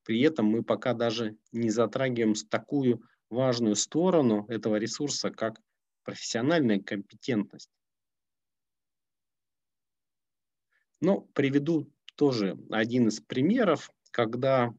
При 0.04 0.22
этом 0.22 0.46
мы 0.46 0.64
пока 0.64 0.94
даже 0.94 1.36
не 1.52 1.70
затрагиваем 1.70 2.36
такую 2.50 3.02
важную 3.30 3.76
сторону 3.76 4.46
этого 4.50 4.76
ресурса, 4.76 5.32
как 5.32 5.60
профессиональная 6.04 6.80
компетентность. 6.80 7.72
Ну, 11.02 11.22
приведу 11.34 11.92
тоже 12.16 12.58
один 12.70 13.08
из 13.08 13.20
примеров, 13.20 13.92
когда 14.12 14.74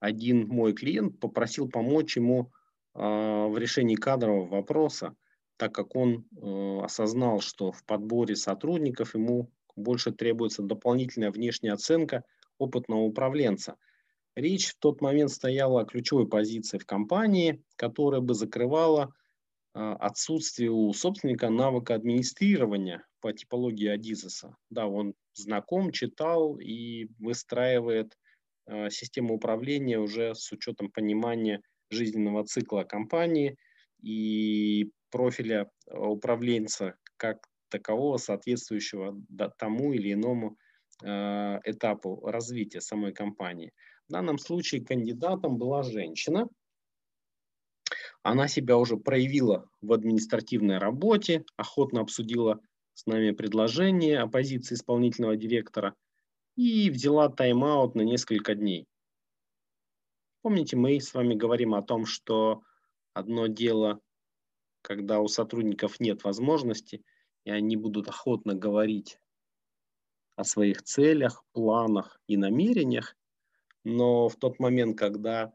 один 0.00 0.46
мой 0.48 0.74
клиент 0.74 1.18
попросил 1.18 1.68
помочь 1.68 2.16
ему 2.16 2.52
э, 2.94 2.98
в 2.98 3.56
решении 3.56 3.94
кадрового 3.94 4.46
вопроса, 4.46 5.14
так 5.56 5.74
как 5.74 5.96
он 5.96 6.26
э, 6.36 6.80
осознал, 6.82 7.40
что 7.40 7.72
в 7.72 7.84
подборе 7.84 8.36
сотрудников 8.36 9.14
ему 9.14 9.50
больше 9.76 10.12
требуется 10.12 10.62
дополнительная 10.62 11.30
внешняя 11.30 11.72
оценка 11.72 12.24
опытного 12.58 13.00
управленца. 13.00 13.76
Речь 14.36 14.68
в 14.68 14.78
тот 14.78 15.00
момент 15.00 15.30
стояла 15.30 15.82
о 15.82 15.84
ключевой 15.84 16.28
позиции 16.28 16.78
в 16.78 16.86
компании, 16.86 17.62
которая 17.76 18.20
бы 18.20 18.34
закрывала 18.34 19.14
э, 19.74 19.78
отсутствие 19.78 20.70
у 20.70 20.92
собственника 20.92 21.48
навыка 21.48 21.94
администрирования 21.94 23.06
по 23.24 23.32
типологии 23.32 23.88
Адизеса. 23.88 24.54
Да, 24.68 24.86
он 24.86 25.14
знаком, 25.32 25.92
читал 25.92 26.58
и 26.58 27.06
выстраивает 27.18 28.18
э, 28.66 28.90
систему 28.90 29.36
управления 29.36 29.98
уже 29.98 30.34
с 30.34 30.52
учетом 30.52 30.90
понимания 30.90 31.62
жизненного 31.88 32.44
цикла 32.44 32.82
компании 32.82 33.56
и 34.02 34.90
профиля 35.10 35.70
э, 35.86 35.96
управленца 35.96 36.96
как 37.16 37.48
такового, 37.70 38.18
соответствующего 38.18 39.18
тому 39.56 39.94
или 39.94 40.12
иному 40.12 40.58
э, 41.02 41.08
этапу 41.64 42.26
развития 42.26 42.82
самой 42.82 43.14
компании. 43.14 43.72
В 44.06 44.12
данном 44.12 44.36
случае 44.36 44.84
кандидатом 44.84 45.56
была 45.56 45.82
женщина. 45.82 46.46
Она 48.22 48.48
себя 48.48 48.76
уже 48.76 48.98
проявила 48.98 49.66
в 49.80 49.94
административной 49.94 50.76
работе, 50.76 51.42
охотно 51.56 52.02
обсудила 52.02 52.60
с 52.94 53.06
нами 53.06 53.32
предложение 53.32 54.20
о 54.20 54.28
позиции 54.28 54.74
исполнительного 54.74 55.36
директора 55.36 55.94
и 56.56 56.90
взяла 56.90 57.28
тайм-аут 57.28 57.94
на 57.94 58.02
несколько 58.02 58.54
дней. 58.54 58.86
Помните, 60.42 60.76
мы 60.76 61.00
с 61.00 61.12
вами 61.14 61.34
говорим 61.34 61.74
о 61.74 61.82
том, 61.82 62.06
что 62.06 62.62
одно 63.12 63.46
дело 63.46 64.00
когда 64.84 65.20
у 65.20 65.28
сотрудников 65.28 65.98
нет 65.98 66.24
возможности, 66.24 67.02
и 67.44 67.50
они 67.50 67.74
будут 67.74 68.06
охотно 68.06 68.54
говорить 68.54 69.18
о 70.36 70.44
своих 70.44 70.82
целях, 70.82 71.42
планах 71.52 72.20
и 72.26 72.36
намерениях, 72.36 73.16
но 73.82 74.28
в 74.28 74.36
тот 74.36 74.58
момент, 74.58 74.98
когда 74.98 75.54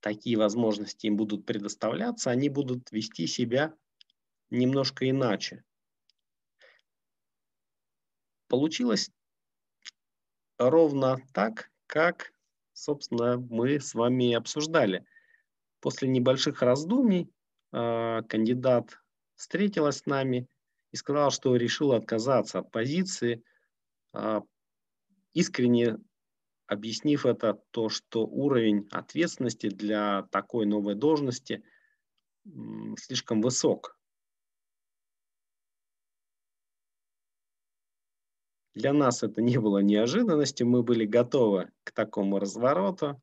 такие 0.00 0.36
возможности 0.36 1.06
им 1.06 1.16
будут 1.16 1.46
предоставляться, 1.46 2.30
они 2.30 2.50
будут 2.50 2.92
вести 2.92 3.26
себя 3.26 3.74
немножко 4.50 5.08
иначе. 5.08 5.64
Получилось 8.50 9.12
ровно 10.58 11.18
так, 11.32 11.70
как, 11.86 12.32
собственно, 12.72 13.38
мы 13.38 13.78
с 13.78 13.94
вами 13.94 14.34
обсуждали. 14.34 15.06
После 15.78 16.08
небольших 16.08 16.60
раздумий 16.60 17.30
а, 17.70 18.22
кандидат 18.22 18.98
встретилась 19.36 19.98
с 19.98 20.06
нами 20.06 20.48
и 20.90 20.96
сказала, 20.96 21.30
что 21.30 21.54
решила 21.54 21.96
отказаться 21.96 22.58
от 22.58 22.72
позиции, 22.72 23.44
а, 24.12 24.42
искренне 25.32 25.98
объяснив 26.66 27.26
это 27.26 27.62
то, 27.70 27.88
что 27.88 28.26
уровень 28.26 28.88
ответственности 28.90 29.68
для 29.68 30.24
такой 30.32 30.66
новой 30.66 30.96
должности 30.96 31.62
слишком 32.96 33.42
высок. 33.42 33.96
Для 38.74 38.92
нас 38.92 39.22
это 39.22 39.42
не 39.42 39.58
было 39.58 39.78
неожиданностью, 39.78 40.66
мы 40.66 40.82
были 40.82 41.04
готовы 41.04 41.70
к 41.84 41.92
такому 41.92 42.38
развороту 42.38 43.20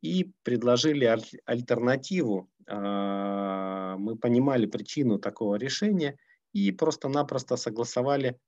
и 0.00 0.32
предложили 0.42 1.04
альтернативу 1.44 2.48
а, 2.70 3.96
мы 3.96 4.16
понимали 4.16 4.66
причину 4.66 5.18
такого 5.18 5.56
решения 5.56 6.16
и 6.52 6.70
просто-напросто 6.70 7.56
согласовали 7.56 8.38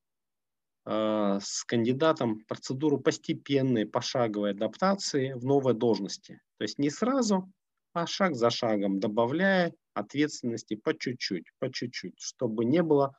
э, 0.87 1.39
с 1.43 1.65
кандидатом 1.65 2.45
процедуру 2.47 2.99
постепенной, 2.99 3.87
пошаговой 3.87 4.53
адаптации 4.53 5.33
в 5.33 5.45
новой 5.45 5.75
должности. 5.75 6.41
То 6.59 6.65
есть 6.65 6.79
не 6.79 6.91
сразу, 6.91 7.51
а 7.93 8.07
шаг 8.07 8.35
за 8.37 8.51
шагом, 8.51 9.01
добавляя 9.01 9.73
ответственности 9.95 10.77
по 10.77 10.97
чуть-чуть, 10.97 11.51
по 11.59 11.73
чуть-чуть, 11.73 12.19
чтобы 12.19 12.65
не 12.65 12.83
было 12.83 13.15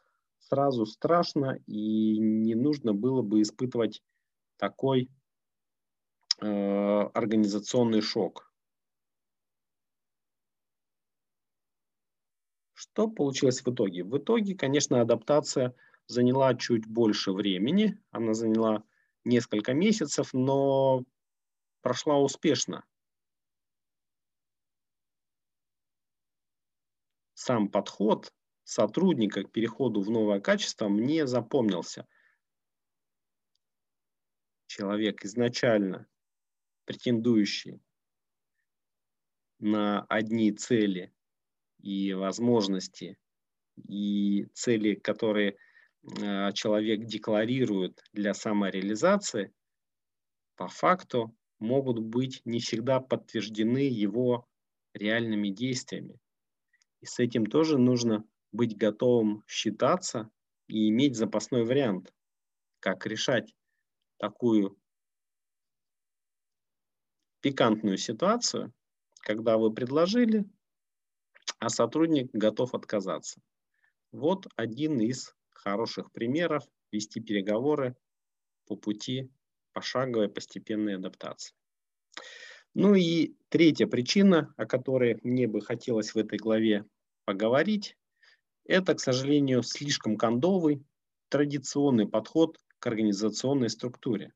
сразу 0.52 0.86
страшно 0.86 1.60
и 1.66 2.18
не 2.20 2.56
нужно 2.56 2.94
было 2.94 3.22
бы 3.22 3.42
испытывать 3.42 4.04
такой 4.58 5.10
э, 6.42 6.46
организационный 6.46 8.02
шок. 8.02 8.52
Что 12.74 13.08
получилось 13.08 13.62
в 13.62 13.68
итоге? 13.70 14.04
В 14.04 14.18
итоге, 14.18 14.56
конечно, 14.56 15.00
адаптация 15.00 15.74
заняла 16.08 16.54
чуть 16.56 16.86
больше 16.86 17.32
времени, 17.32 17.98
она 18.10 18.34
заняла 18.34 18.84
несколько 19.24 19.74
месяцев, 19.74 20.34
но 20.34 21.06
прошла 21.82 22.20
успешно. 22.20 22.84
Сам 27.36 27.70
подход 27.70 28.34
сотрудника 28.64 29.44
к 29.44 29.52
переходу 29.52 30.02
в 30.02 30.10
новое 30.10 30.40
качество 30.40 30.88
мне 30.88 31.28
запомнился. 31.28 32.08
Человек 34.68 35.26
изначально 35.26 36.08
претендующий 36.86 37.82
на 39.60 40.02
одни 40.10 40.52
цели 40.52 41.14
и 41.82 42.14
возможности, 42.14 43.18
и 43.88 44.46
цели, 44.54 44.96
которые 44.96 45.58
э, 46.04 46.52
человек 46.54 47.06
декларирует 47.06 48.04
для 48.14 48.34
самореализации, 48.34 49.54
по 50.56 50.68
факту 50.68 51.36
могут 51.60 52.00
быть 52.00 52.42
не 52.46 52.60
всегда 52.60 53.00
подтверждены 53.00 53.88
его 53.90 54.48
реальными 54.94 55.50
действиями. 55.50 56.20
И 57.02 57.06
с 57.06 57.20
этим 57.20 57.46
тоже 57.46 57.78
нужно 57.78 58.26
быть 58.52 58.78
готовым 58.78 59.44
считаться 59.48 60.30
и 60.68 60.90
иметь 60.90 61.16
запасной 61.16 61.64
вариант, 61.64 62.14
как 62.80 63.06
решать 63.06 63.54
такую 64.18 64.78
пикантную 67.42 67.98
ситуацию, 67.98 68.74
когда 69.22 69.58
вы 69.58 69.74
предложили, 69.74 70.46
а 71.60 71.70
сотрудник 71.70 72.30
готов 72.34 72.74
отказаться. 72.74 73.42
Вот 74.12 74.48
один 74.56 75.00
из 75.00 75.36
хороших 75.50 76.12
примеров 76.12 76.64
вести 76.92 77.20
переговоры 77.20 77.96
по 78.66 78.76
пути 78.76 79.32
пошаговой 79.74 80.30
постепенной 80.30 80.96
адаптации. 80.96 81.56
Ну 82.74 82.96
и 82.96 83.36
третья 83.50 83.88
причина, 83.88 84.54
о 84.58 84.66
которой 84.66 85.20
мне 85.24 85.48
бы 85.48 85.62
хотелось 85.62 86.14
в 86.14 86.18
этой 86.18 86.38
главе 86.38 86.86
поговорить, 87.26 87.98
это, 88.66 88.96
к 88.96 89.00
сожалению, 89.00 89.64
слишком 89.64 90.18
кондовый 90.18 90.84
традиционный 91.30 92.08
подход 92.08 92.58
к 92.80 92.88
организационной 92.88 93.70
структуре. 93.70 94.34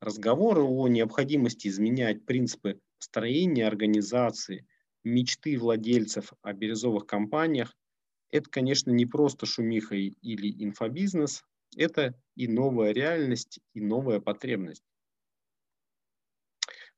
Разговоры 0.00 0.62
о 0.62 0.88
необходимости 0.88 1.68
изменять 1.68 2.24
принципы 2.24 2.80
строения 2.98 3.66
организации, 3.66 4.66
мечты 5.04 5.58
владельцев 5.58 6.32
о 6.42 6.52
бирюзовых 6.52 7.06
компаниях– 7.06 7.76
это, 8.30 8.50
конечно, 8.50 8.90
не 8.90 9.06
просто 9.06 9.46
шумиха 9.46 9.94
или 9.96 10.64
инфобизнес, 10.64 11.44
это 11.76 12.14
и 12.34 12.46
новая 12.46 12.92
реальность, 12.92 13.60
и 13.74 13.80
новая 13.80 14.20
потребность. 14.20 14.84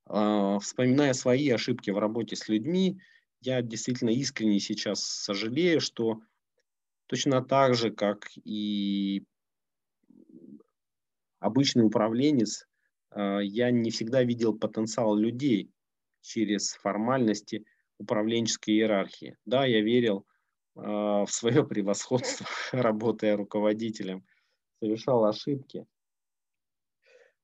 А, 0.07 0.59
вспоминая 0.59 1.13
свои 1.13 1.49
ошибки 1.51 1.91
в 1.91 1.99
работе 1.99 2.37
с 2.37 2.49
людьми, 2.49 3.01
я 3.41 3.63
действительно 3.63 4.11
искренне 4.11 4.61
сейчас 4.61 5.03
сожалею, 5.03 5.81
что 5.81 6.21
точно 7.07 7.43
так 7.43 7.75
же, 7.75 7.91
как 7.91 8.31
и 8.45 9.25
обычный 11.39 11.85
управленец, 11.85 12.67
а, 13.11 13.41
я 13.41 13.71
не 13.71 13.91
всегда 13.91 14.23
видел 14.23 14.57
потенциал 14.57 15.17
людей 15.17 15.71
через 16.21 16.75
формальности 16.75 17.65
управленческой 17.99 18.75
иерархии. 18.75 19.37
Да, 19.47 19.65
я 19.65 19.81
верил 19.81 20.27
а, 20.77 21.25
в 21.25 21.33
свое 21.33 21.65
превосходство, 21.67 22.47
работая 22.73 23.37
руководителем, 23.37 24.25
совершал 24.81 25.25
ошибки. 25.25 25.87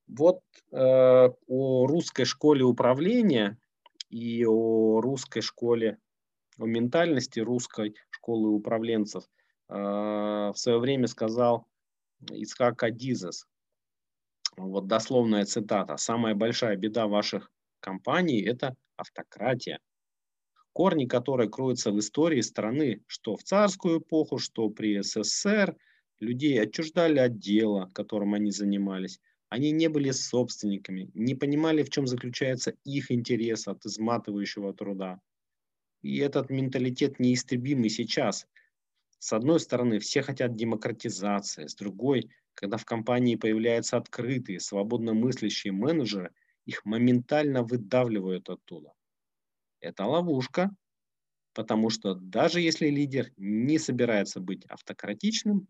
Вот 0.07 0.41
э, 0.71 0.77
о 1.49 1.87
русской 1.89 2.25
школе 2.25 2.63
управления 2.63 3.59
и 4.11 4.45
о 4.47 5.01
русской 5.01 5.41
школе, 5.41 5.99
о 6.59 6.67
ментальности 6.67 7.41
русской 7.41 7.95
школы 8.11 8.51
управленцев 8.51 9.25
э, 9.69 9.75
в 9.75 10.55
свое 10.57 10.79
время 10.79 11.07
сказал 11.07 11.67
Ицхак 12.31 12.83
Адизес. 12.83 13.47
Вот 14.57 14.87
дословная 14.87 15.45
цитата. 15.45 15.97
«Самая 15.97 16.35
большая 16.35 16.77
беда 16.77 17.07
ваших 17.07 17.51
компаний– 17.81 18.41
это 18.47 18.75
автократия, 18.97 19.81
корни 20.73 21.07
которой 21.07 21.49
кроются 21.49 21.93
в 21.93 21.99
истории 21.99 22.41
страны, 22.41 23.03
что 23.07 23.37
в 23.37 23.43
царскую 23.43 24.01
эпоху, 24.01 24.39
что 24.39 24.71
при 24.71 25.03
СССР 25.03 25.77
людей 26.21 26.61
отчуждали 26.61 27.19
от 27.19 27.39
дела, 27.39 27.91
которым 27.93 28.35
они 28.35 28.51
занимались, 28.51 29.21
они 29.49 29.71
не 29.71 29.89
были 29.89 30.11
собственниками, 30.11 31.11
не 31.15 31.35
понимали, 31.35 31.83
в 31.83 31.91
чем 31.91 32.07
заключается 32.07 32.75
их 32.85 33.11
интерес 33.11 33.69
от 33.69 33.85
изматывающего 33.87 34.75
труда. 34.75 35.21
И 36.03 36.19
этот 36.19 36.51
менталитет 36.51 37.21
неистребимый 37.21 37.91
сейчас. 37.91 38.47
С 39.19 39.33
одной 39.33 39.61
стороны, 39.61 39.99
все 39.99 40.23
хотят 40.23 40.57
демократизации, 40.57 41.67
с 41.67 41.75
другой, 41.75 42.31
когда 42.55 42.77
в 42.77 42.85
компании 42.85 43.37
появляются 43.37 43.97
открытые, 43.97 44.61
свободно 44.61 45.15
мыслящие 45.15 45.73
менеджеры, 45.73 46.33
их 46.65 46.85
моментально 46.85 47.63
выдавливают 47.63 48.49
оттуда. 48.49 48.93
Это 49.81 50.05
ловушка, 50.05 50.71
потому 51.55 51.91
что 51.91 52.15
даже 52.15 52.61
если 52.61 52.89
лидер 52.89 53.31
не 53.37 53.79
собирается 53.79 54.41
быть 54.41 54.65
автократичным, 54.67 55.69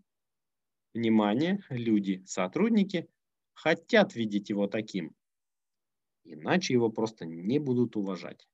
внимание, 0.95 1.63
люди, 1.69 2.23
сотрудники 2.27 3.09
хотят 3.57 4.15
видеть 4.15 4.51
его 4.51 4.69
таким. 4.69 5.17
Иначе 6.25 6.75
его 6.75 6.91
просто 6.91 7.25
не 7.25 7.59
будут 7.59 7.97
уважать. 7.97 8.47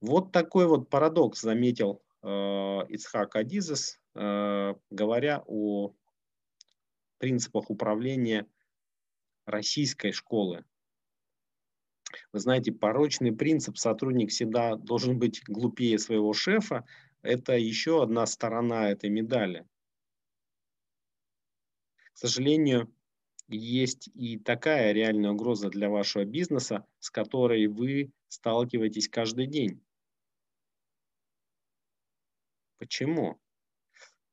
Вот 0.00 0.32
такой 0.32 0.66
вот 0.66 0.88
парадокс 0.88 1.40
заметил 1.40 2.02
э, 2.22 2.28
Ицхак 2.28 3.36
Адизес, 3.36 3.98
э, 4.14 4.74
говоря 4.90 5.42
о 5.46 5.94
принципах 7.18 7.70
управления 7.70 8.46
российской 9.46 10.12
школы. 10.12 10.64
Вы 12.32 12.38
знаете, 12.38 12.72
порочный 12.72 13.32
принцип 13.32 13.78
сотрудник 13.78 14.30
всегда 14.30 14.76
должен 14.76 15.18
быть 15.18 15.42
глупее 15.48 15.98
своего 15.98 16.32
шефа. 16.32 16.84
Это 17.22 17.54
еще 17.54 18.02
одна 18.02 18.26
сторона 18.26 18.90
этой 18.90 19.10
медали. 19.10 19.66
К 22.12 22.18
сожалению, 22.18 22.92
есть 23.48 24.08
и 24.14 24.38
такая 24.38 24.92
реальная 24.92 25.30
угроза 25.30 25.68
для 25.70 25.88
вашего 25.88 26.24
бизнеса, 26.24 26.84
с 26.98 27.10
которой 27.10 27.66
вы 27.66 28.10
сталкиваетесь 28.28 29.08
каждый 29.08 29.46
день. 29.46 29.80
Почему? 32.78 33.38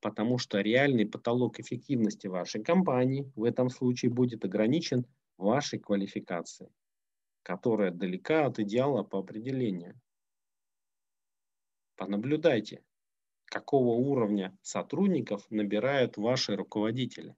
Потому 0.01 0.37
что 0.37 0.59
реальный 0.59 1.05
потолок 1.05 1.59
эффективности 1.59 2.27
вашей 2.27 2.63
компании 2.63 3.31
в 3.35 3.43
этом 3.43 3.69
случае 3.69 4.11
будет 4.11 4.43
ограничен 4.43 5.05
вашей 5.37 5.79
квалификацией, 5.79 6.71
которая 7.43 7.91
далека 7.91 8.45
от 8.45 8.59
идеала 8.59 9.03
по 9.03 9.19
определению. 9.19 9.99
Понаблюдайте, 11.95 12.83
какого 13.45 13.93
уровня 13.93 14.57
сотрудников 14.61 15.45
набирают 15.49 16.17
ваши 16.17 16.55
руководители. 16.55 17.35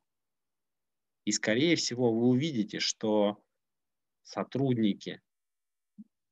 И, 1.26 1.32
скорее 1.34 1.76
всего, 1.76 2.14
вы 2.14 2.28
увидите, 2.28 2.80
что 2.80 3.44
сотрудники, 4.24 5.22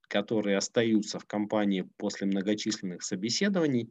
которые 0.08 0.56
остаются 0.58 1.20
в 1.20 1.26
компании 1.26 1.90
после 1.98 2.26
многочисленных 2.28 3.04
собеседований, 3.04 3.90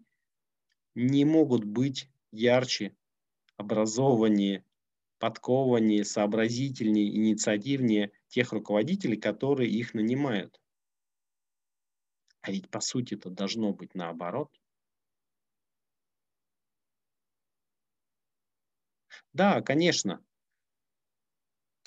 не 0.95 1.25
могут 1.25 1.65
быть 1.65 2.09
ярче, 2.33 2.97
образованнее, 3.57 4.65
подкованнее, 5.19 6.05
сообразительнее, 6.05 7.15
инициативнее 7.17 8.13
тех 8.29 8.53
руководителей, 8.53 9.17
которые 9.19 9.71
их 9.71 9.95
нанимают. 9.95 10.61
А 12.41 12.53
ведь 12.53 12.71
по 12.71 12.79
сути 12.81 13.15
это 13.15 13.31
должно 13.31 13.73
быть 13.73 13.97
наоборот. 13.97 14.57
Да, 19.35 19.61
конечно, 19.61 20.23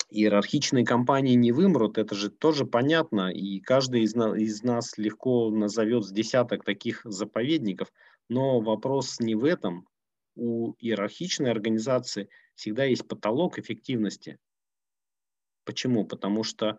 иерархичные 0.08 0.84
компании 0.84 1.34
не 1.34 1.52
вымрут, 1.52 1.98
это 1.98 2.14
же 2.14 2.30
тоже 2.30 2.64
понятно, 2.64 3.30
и 3.32 3.60
каждый 3.60 4.02
из, 4.02 4.14
на, 4.14 4.34
из 4.34 4.62
нас 4.62 4.98
легко 4.98 5.50
назовет 5.50 6.04
с 6.04 6.12
десяток 6.12 6.64
таких 6.64 7.02
заповедников, 7.04 7.92
но 8.28 8.60
вопрос 8.60 9.20
не 9.20 9.34
в 9.34 9.44
этом. 9.44 9.88
У 10.36 10.74
иерархичной 10.78 11.50
организации 11.50 12.28
всегда 12.54 12.84
есть 12.84 13.08
потолок 13.08 13.58
эффективности. 13.58 14.38
Почему? 15.64 16.04
Потому 16.04 16.44
что 16.44 16.78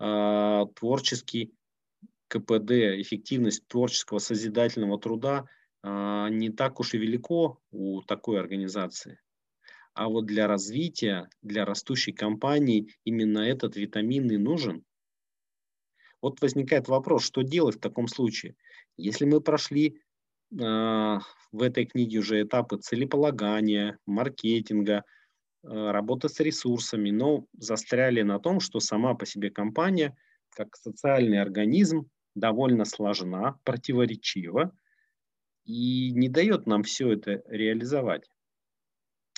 э, 0.00 0.64
творческий 0.74 1.54
КПД, 2.28 2.70
эффективность 3.00 3.66
творческого 3.68 4.18
созидательного 4.18 4.98
труда 4.98 5.46
а, 5.82 6.28
не 6.30 6.50
так 6.50 6.80
уж 6.80 6.94
и 6.94 6.98
велико 6.98 7.60
у 7.70 8.02
такой 8.02 8.40
организации. 8.40 9.20
А 9.94 10.08
вот 10.08 10.26
для 10.26 10.48
развития, 10.48 11.28
для 11.42 11.64
растущей 11.64 12.12
компании 12.12 12.88
именно 13.04 13.38
этот 13.38 13.76
витамин 13.76 14.30
и 14.30 14.36
нужен. 14.36 14.84
Вот 16.20 16.40
возникает 16.40 16.88
вопрос, 16.88 17.24
что 17.24 17.42
делать 17.42 17.76
в 17.76 17.80
таком 17.80 18.08
случае? 18.08 18.56
Если 18.96 19.24
мы 19.24 19.40
прошли 19.40 19.88
э, 19.90 19.94
в 20.56 21.62
этой 21.62 21.86
книге 21.86 22.18
уже 22.18 22.42
этапы 22.42 22.78
целеполагания, 22.78 23.98
маркетинга, 24.06 25.04
э, 25.62 25.68
работы 25.68 26.28
с 26.28 26.40
ресурсами, 26.40 27.10
но 27.10 27.46
застряли 27.52 28.22
на 28.22 28.40
том, 28.40 28.58
что 28.58 28.80
сама 28.80 29.14
по 29.14 29.26
себе 29.26 29.50
компания, 29.50 30.16
как 30.50 30.74
социальный 30.76 31.40
организм, 31.40 32.08
довольно 32.34 32.84
сложна, 32.84 33.60
противоречива 33.62 34.72
и 35.64 36.10
не 36.12 36.28
дает 36.28 36.66
нам 36.66 36.82
все 36.82 37.12
это 37.12 37.42
реализовать. 37.46 38.28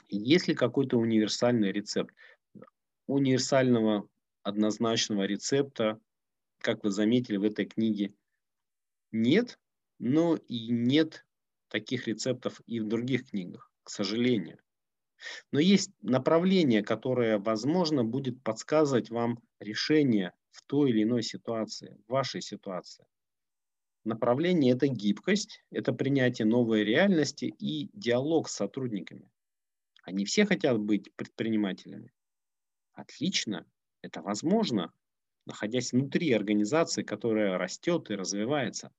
Есть 0.08 0.48
ли 0.48 0.54
какой-то 0.54 0.98
универсальный 0.98 1.72
рецепт? 1.72 2.14
Универсального 3.06 4.08
однозначного 4.42 5.24
рецепта, 5.24 6.00
как 6.58 6.84
вы 6.84 6.90
заметили 6.90 7.36
в 7.36 7.44
этой 7.44 7.66
книге, 7.66 8.14
нет, 9.12 9.58
но 9.98 10.36
и 10.36 10.68
нет 10.68 11.24
таких 11.68 12.06
рецептов 12.06 12.60
и 12.66 12.80
в 12.80 12.88
других 12.88 13.30
книгах, 13.30 13.70
к 13.82 13.90
сожалению. 13.90 14.58
Но 15.50 15.60
есть 15.60 15.90
направление, 16.02 16.82
которое, 16.82 17.38
возможно, 17.38 18.04
будет 18.04 18.42
подсказывать 18.42 19.10
вам 19.10 19.40
решение 19.60 20.32
в 20.50 20.62
той 20.62 20.90
или 20.90 21.02
иной 21.02 21.22
ситуации, 21.22 21.96
в 22.06 22.12
вашей 22.12 22.42
ситуации. 22.42 23.06
Направление– 24.04 24.72
это 24.74 24.86
гибкость, 24.86 25.64
это 25.70 25.92
принятие 25.92 26.46
новой 26.46 26.84
реальности 26.84 27.46
и 27.46 27.90
диалог 27.92 28.48
с 28.48 28.54
сотрудниками. 28.54 29.30
Они 30.06 30.24
все 30.24 30.46
хотят 30.46 30.78
быть 30.78 31.12
предпринимателями. 31.16 32.12
Отлично, 32.92 33.66
это 34.02 34.22
возможно, 34.22 34.92
находясь 35.46 35.92
внутри 35.92 36.32
организации, 36.32 37.02
которая 37.02 37.58
растет 37.58 38.08
и 38.10 38.14
развивается. 38.14 38.92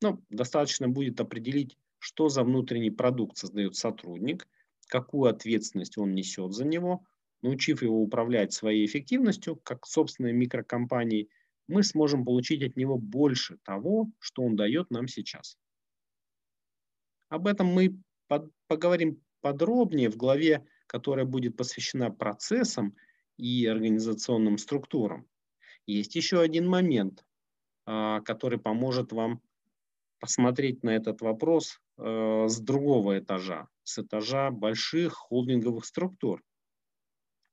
Но 0.00 0.22
достаточно 0.30 0.88
будет 0.88 1.20
определить, 1.20 1.76
что 1.98 2.30
за 2.30 2.42
внутренний 2.44 2.90
продукт 2.90 3.36
создает 3.36 3.76
сотрудник, 3.76 4.48
какую 4.86 5.28
ответственность 5.30 5.98
он 5.98 6.14
несет 6.14 6.54
за 6.54 6.64
него. 6.64 7.04
Научив 7.42 7.82
его 7.82 8.00
управлять 8.00 8.54
своей 8.54 8.86
эффективностью, 8.86 9.56
как 9.56 9.86
собственной 9.86 10.32
микрокомпанией, 10.32 11.28
мы 11.66 11.82
сможем 11.82 12.24
получить 12.24 12.62
от 12.62 12.74
него 12.76 12.96
больше 12.96 13.58
того, 13.64 14.10
что 14.18 14.42
он 14.42 14.56
дает 14.56 14.90
нам 14.90 15.08
сейчас. 15.08 15.58
Об 17.28 17.48
этом 17.48 17.66
мы 17.66 17.98
поговорим 18.66 19.22
подробнее 19.44 20.08
в 20.08 20.16
главе, 20.16 20.66
которая 20.86 21.26
будет 21.26 21.54
посвящена 21.54 22.10
процессам 22.10 22.96
и 23.36 23.66
организационным 23.66 24.56
структурам. 24.56 25.26
Есть 25.86 26.14
еще 26.16 26.40
один 26.40 26.66
момент, 26.66 27.26
а, 27.84 28.22
который 28.22 28.58
поможет 28.58 29.12
вам 29.12 29.42
посмотреть 30.18 30.82
на 30.82 30.96
этот 30.96 31.20
вопрос 31.20 31.78
э, 31.98 32.46
с 32.48 32.58
другого 32.58 33.18
этажа, 33.18 33.68
с 33.82 33.98
этажа 33.98 34.50
больших 34.50 35.12
холдинговых 35.12 35.84
структур. 35.84 36.42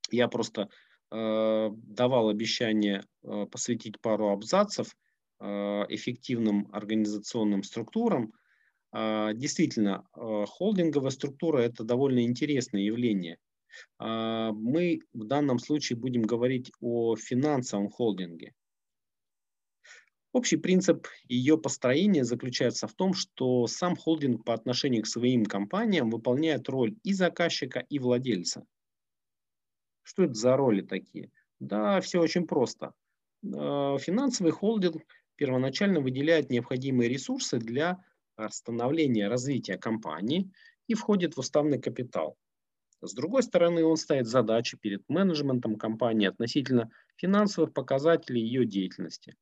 Я 0.10 0.30
просто 0.30 0.70
э, 1.12 1.70
давал 1.74 2.30
обещание 2.30 3.04
э, 3.24 3.46
посвятить 3.52 4.00
пару 4.00 4.30
абзацев 4.30 4.96
эффективным 5.44 6.70
организационным 6.72 7.64
структурам, 7.64 8.32
действительно, 8.94 10.06
а, 10.14 10.46
холдинговая 10.46 11.12
структура– 11.12 11.60
это 11.60 11.84
довольно 11.84 12.24
интересное 12.24 12.82
явление. 12.82 13.38
А, 13.98 14.52
мы 14.52 15.00
в 15.14 15.24
данном 15.24 15.60
случае 15.60 15.98
будем 15.98 16.24
говорить 16.24 16.72
о 16.82 17.16
финансовом 17.16 17.90
холдинге. 17.90 18.54
Общий 20.34 20.58
принцип 20.58 21.08
ее 21.28 21.58
построения 21.58 22.24
заключается 22.24 22.88
в 22.88 22.94
том, 22.94 23.14
что 23.14 23.68
сам 23.68 23.96
холдинг 23.96 24.46
по 24.46 24.54
отношению 24.54 25.04
к 25.04 25.08
своим 25.08 25.46
компаниям 25.46 26.10
выполняет 26.10 26.70
роль 26.70 26.96
и 27.04 27.14
заказчика, 27.14 27.80
и 27.80 28.00
владельца. 28.00 28.66
Что 30.04 30.24
это 30.24 30.34
за 30.34 30.56
роли 30.56 30.82
такие? 30.82 31.32
Да, 31.60 32.00
все 32.00 32.22
очень 32.22 32.48
просто. 32.48 32.94
Финансовый 33.44 34.52
холдинг 34.52 35.04
первоначально 35.36 36.00
выделяет 36.00 36.50
необходимые 36.50 37.10
ресурсы 37.10 37.58
для 37.58 38.02
становления 38.50 39.28
развития 39.28 39.78
компании 39.78 40.52
и 40.88 40.94
входит 40.94 41.36
в 41.36 41.40
уставный 41.40 41.80
капитал. 41.80 42.38
С 43.02 43.14
другой 43.14 43.44
стороны, 43.44 43.84
он 43.84 43.98
ставит 43.98 44.28
задачи 44.28 44.78
перед 44.78 45.08
менеджментом 45.10 45.76
компании 45.76 46.28
относительно 46.28 46.92
финансовых 47.16 47.74
показателей 47.74 48.42
ее 48.42 48.66
деятельности. 48.66 49.36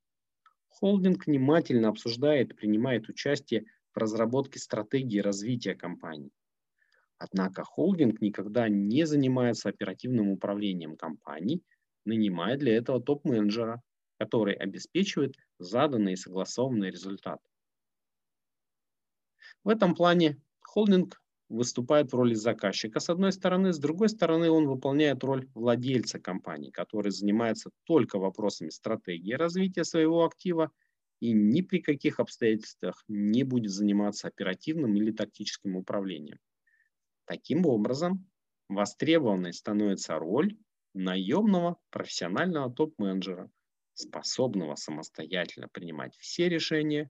Холдинг 0.68 1.28
внимательно 1.28 1.90
обсуждает 1.90 2.52
и 2.52 2.56
принимает 2.56 3.10
участие 3.10 3.66
в 3.94 3.98
разработке 3.98 4.60
стратегии 4.60 5.20
развития 5.20 5.76
компании. 5.76 6.32
Однако 7.18 7.66
холдинг 7.66 8.22
никогда 8.22 8.70
не 8.70 9.06
занимается 9.06 9.68
оперативным 9.68 10.30
управлением 10.30 10.96
компанией, 10.96 11.62
нанимая 12.06 12.58
для 12.58 12.78
этого 12.78 13.02
топ-менеджера, 13.02 13.82
который 14.18 14.54
обеспечивает 14.54 15.36
заданный 15.60 16.14
и 16.14 16.18
согласованный 16.18 16.92
результат. 16.92 17.40
В 19.64 19.70
этом 19.70 19.94
плане 19.94 20.42
холдинг 20.62 21.22
выступает 21.50 22.12
в 22.12 22.16
роли 22.16 22.36
заказчика 22.36 23.00
с 23.00 23.10
одной 23.10 23.32
стороны, 23.32 23.74
с 23.74 23.80
другой 23.80 24.10
стороны 24.10 24.50
он 24.50 24.68
выполняет 24.68 25.24
роль 25.24 25.50
владельца 25.54 26.20
компании, 26.20 26.70
который 26.70 27.12
занимается 27.12 27.72
только 27.86 28.20
вопросами 28.20 28.70
стратегии 28.70 29.34
развития 29.34 29.84
своего 29.84 30.24
актива 30.26 30.72
и 31.20 31.34
ни 31.34 31.62
при 31.62 31.80
каких 31.80 32.20
обстоятельствах 32.20 33.04
не 33.08 33.44
будет 33.44 33.72
заниматься 33.72 34.28
оперативным 34.28 34.96
или 34.96 35.12
тактическим 35.12 35.76
управлением. 35.76 36.40
Таким 37.26 37.66
образом, 37.66 38.30
востребованной 38.70 39.54
становится 39.54 40.18
роль 40.18 40.56
наемного 40.94 41.78
профессионального 41.90 42.72
топ-менеджера, 42.74 43.52
способного 43.94 44.76
самостоятельно 44.76 45.68
принимать 45.68 46.16
все 46.18 46.48
решения 46.48 47.10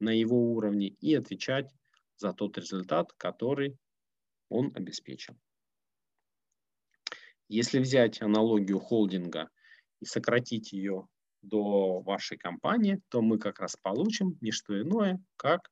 на 0.00 0.10
его 0.10 0.52
уровне 0.52 0.88
и 0.88 1.14
отвечать 1.14 1.72
за 2.16 2.32
тот 2.32 2.58
результат, 2.58 3.12
который 3.14 3.78
он 4.48 4.72
обеспечил. 4.74 5.36
Если 7.48 7.78
взять 7.78 8.22
аналогию 8.22 8.80
холдинга 8.80 9.50
и 10.00 10.04
сократить 10.04 10.72
ее 10.72 11.08
до 11.42 12.00
вашей 12.00 12.36
компании, 12.36 13.00
то 13.08 13.22
мы 13.22 13.38
как 13.38 13.60
раз 13.60 13.76
получим 13.76 14.36
не 14.40 14.50
что 14.50 14.80
иное, 14.80 15.22
как 15.36 15.70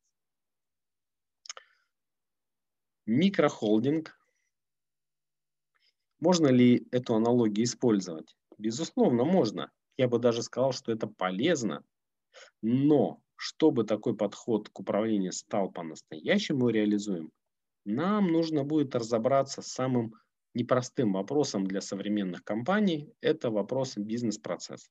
микрохолдинг. 3.06 4.16
Можно 6.20 6.46
ли 6.46 6.86
эту 6.90 7.16
аналогию 7.16 7.64
использовать? 7.64 8.36
Безусловно, 8.56 9.24
можно. 9.24 9.70
Я 9.96 10.08
бы 10.08 10.18
даже 10.18 10.42
сказал, 10.42 10.72
что 10.72 10.92
это 10.92 11.06
полезно. 11.06 11.84
Но 12.62 13.23
чтобы 13.36 13.84
такой 13.84 14.16
подход 14.16 14.68
к 14.68 14.80
управлению 14.80 15.32
стал 15.32 15.70
по-настоящему 15.70 16.68
реализуем, 16.68 17.30
нам 17.84 18.28
нужно 18.28 18.64
будет 18.64 18.94
разобраться 18.94 19.62
с 19.62 19.68
самым 19.68 20.14
непростым 20.54 21.12
вопросом 21.12 21.66
для 21.66 21.80
современных 21.80 22.44
компаний. 22.44 23.12
Это 23.20 23.50
вопрос 23.50 23.96
бизнес-процесса. 23.96 24.88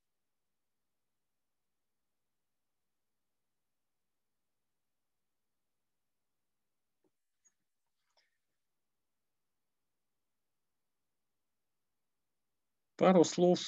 Пару 12.96 13.24
слов 13.24 13.60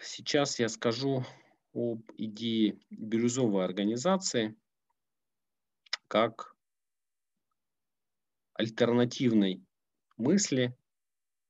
сейчас 0.00 0.58
я 0.60 0.68
скажу 0.68 1.24
об 1.72 2.02
идее 2.16 2.78
бирюзовой 2.90 3.64
организации 3.64 4.56
как 6.08 6.56
альтернативной 8.54 9.64
мысли 10.16 10.76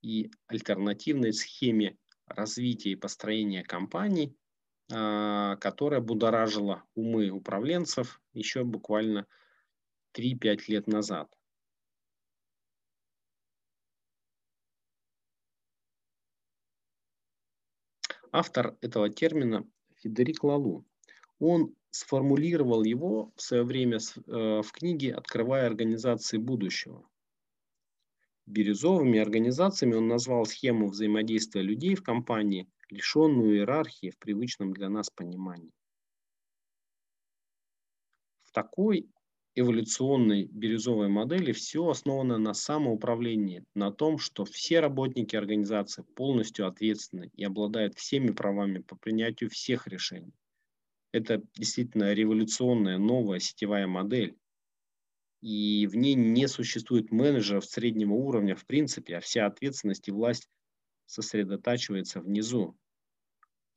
и 0.02 0.30
альтернативной 0.46 1.32
схеме 1.32 1.98
развития 2.26 2.90
и 2.90 2.96
построения 2.96 3.64
компаний, 3.64 4.36
а, 4.92 5.56
которая 5.56 6.00
будоражила 6.00 6.84
умы 6.94 7.30
управленцев 7.30 8.20
еще 8.32 8.64
буквально 8.64 9.26
3-5 10.12 10.68
лет 10.68 10.86
назад. 10.86 11.34
Автор 18.32 18.76
этого 18.80 19.10
термина 19.10 19.68
Федерик 20.00 20.42
Лалу. 20.44 20.84
Он 21.38 21.74
сформулировал 21.90 22.84
его 22.84 23.32
в 23.36 23.42
свое 23.42 23.64
время 23.64 23.98
э, 23.98 24.62
в 24.62 24.72
книге 24.72 25.14
«Открывая 25.14 25.66
организации 25.66 26.38
будущего». 26.38 27.08
Бирюзовыми 28.46 29.18
организациями 29.18 29.94
он 29.94 30.08
назвал 30.08 30.44
схему 30.44 30.88
взаимодействия 30.88 31.62
людей 31.62 31.94
в 31.94 32.02
компании, 32.02 32.68
лишенную 32.88 33.56
иерархии 33.56 34.10
в 34.10 34.18
привычном 34.18 34.72
для 34.72 34.88
нас 34.88 35.10
понимании. 35.10 35.72
В 38.42 38.52
такой 38.52 39.08
эволюционной 39.54 40.44
бирюзовой 40.44 41.08
модели 41.08 41.52
все 41.52 41.88
основано 41.88 42.38
на 42.38 42.54
самоуправлении, 42.54 43.64
на 43.74 43.90
том, 43.90 44.18
что 44.18 44.44
все 44.44 44.80
работники 44.80 45.34
организации 45.34 46.02
полностью 46.14 46.66
ответственны 46.66 47.30
и 47.34 47.44
обладают 47.44 47.96
всеми 47.96 48.30
правами 48.30 48.78
по 48.78 48.96
принятию 48.96 49.50
всех 49.50 49.86
решений. 49.86 50.32
Это 51.12 51.42
действительно 51.54 52.12
революционная 52.12 52.98
новая 52.98 53.40
сетевая 53.40 53.86
модель. 53.86 54.36
И 55.42 55.86
в 55.86 55.96
ней 55.96 56.14
не 56.14 56.46
существует 56.46 57.10
менеджеров 57.10 57.64
среднего 57.64 58.12
уровня 58.12 58.54
в 58.54 58.66
принципе, 58.66 59.16
а 59.16 59.20
вся 59.20 59.46
ответственность 59.46 60.06
и 60.06 60.12
власть 60.12 60.48
сосредотачивается 61.06 62.20
внизу. 62.20 62.76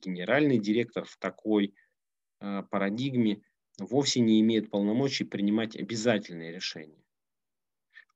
Генеральный 0.02 0.60
директор 0.60 1.06
в 1.06 1.18
такой 1.18 1.74
э, 2.42 2.64
парадигме 2.70 3.42
вовсе 3.80 4.20
не 4.20 4.40
имеет 4.42 4.70
полномочий 4.70 5.24
принимать 5.24 5.76
обязательные 5.76 6.52
решения. 6.52 7.04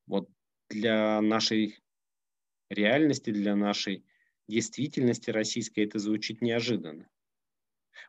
Вот 0.05 0.29
для 0.69 1.21
нашей 1.21 1.79
реальности, 2.69 3.31
для 3.31 3.55
нашей 3.55 4.03
действительности 4.47 5.29
российской 5.29 5.85
это 5.85 5.99
звучит 5.99 6.41
неожиданно. 6.41 7.07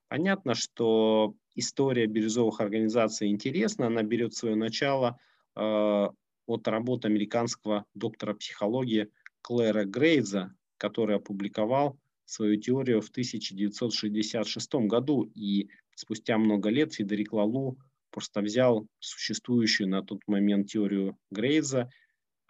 Понятно, 0.08 0.54
что 0.54 1.34
история 1.54 2.06
бирюзовых 2.06 2.60
организаций 2.60 3.28
интересна, 3.28 3.86
она 3.86 4.02
берет 4.02 4.34
свое 4.34 4.54
начало 4.54 5.18
э, 5.56 6.08
от 6.46 6.68
работы 6.68 7.08
американского 7.08 7.84
доктора 7.94 8.34
психологии 8.34 9.10
Клэра 9.42 9.84
Грейза, 9.84 10.54
который 10.76 11.16
опубликовал 11.16 11.98
свою 12.24 12.60
теорию 12.60 13.00
в 13.00 13.08
1966 13.08 14.74
году, 14.86 15.30
и 15.34 15.68
спустя 15.98 16.38
много 16.38 16.70
лет 16.70 16.94
Федерик 16.94 17.32
Лалу 17.32 17.76
просто 18.10 18.40
взял 18.40 18.86
существующую 19.00 19.88
на 19.88 20.02
тот 20.02 20.20
момент 20.28 20.68
теорию 20.68 21.18
Грейза, 21.30 21.80
э, 21.80 21.88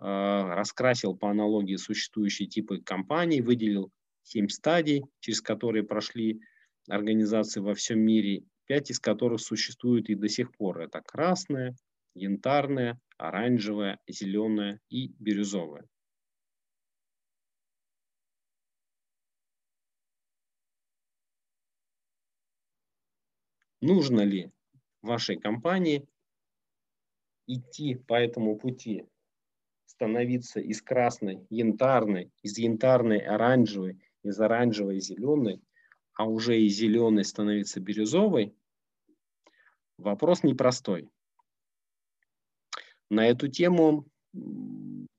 раскрасил 0.00 1.16
по 1.16 1.30
аналогии 1.30 1.76
существующие 1.76 2.46
типы 2.46 2.82
компаний, 2.82 3.40
выделил 3.40 3.90
семь 4.22 4.48
стадий, 4.48 5.02
через 5.20 5.40
которые 5.40 5.82
прошли 5.82 6.40
организаций 6.88 7.62
во 7.62 7.74
всем 7.74 8.00
мире, 8.00 8.42
пять 8.66 8.90
из 8.90 9.00
которых 9.00 9.40
существуют 9.40 10.10
и 10.10 10.14
до 10.14 10.28
сих 10.28 10.52
пор. 10.52 10.82
Это 10.82 11.00
красная, 11.00 11.74
янтарная, 12.14 13.00
оранжевая, 13.16 13.98
зеленая 14.06 14.78
и 14.90 15.08
бирюзовая. 15.18 15.86
Нужно 23.80 24.22
ли 24.22 24.50
вашей 25.02 25.38
компании 25.38 26.08
идти 27.46 27.94
по 27.94 28.14
этому 28.14 28.58
пути, 28.58 29.06
становиться 29.86 30.60
из 30.60 30.82
красной, 30.82 31.46
янтарной, 31.48 32.32
из 32.42 32.58
янтарной 32.58 33.18
оранжевой, 33.18 34.00
из 34.22 34.38
оранжевой 34.40 35.00
зеленой, 35.00 35.62
а 36.14 36.26
уже 36.26 36.60
и 36.60 36.68
зеленый 36.68 37.24
становится 37.24 37.80
бирюзовой, 37.80 38.54
вопрос 39.96 40.42
непростой. 40.42 41.08
На 43.10 43.26
эту 43.28 43.48
тему 43.48 44.06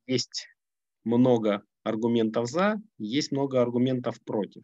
есть 0.06 0.48
много 1.06 1.64
аргументов 1.84 2.48
за, 2.50 2.82
есть 2.98 3.32
много 3.32 3.62
аргументов 3.62 4.22
против. 4.22 4.64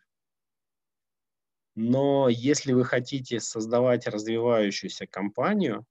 Но 1.75 2.29
если 2.29 2.71
вы 2.71 2.85
хотите 2.85 3.39
создавать 3.41 4.07
развивающуюся 4.07 5.07
компанию, 5.07 5.85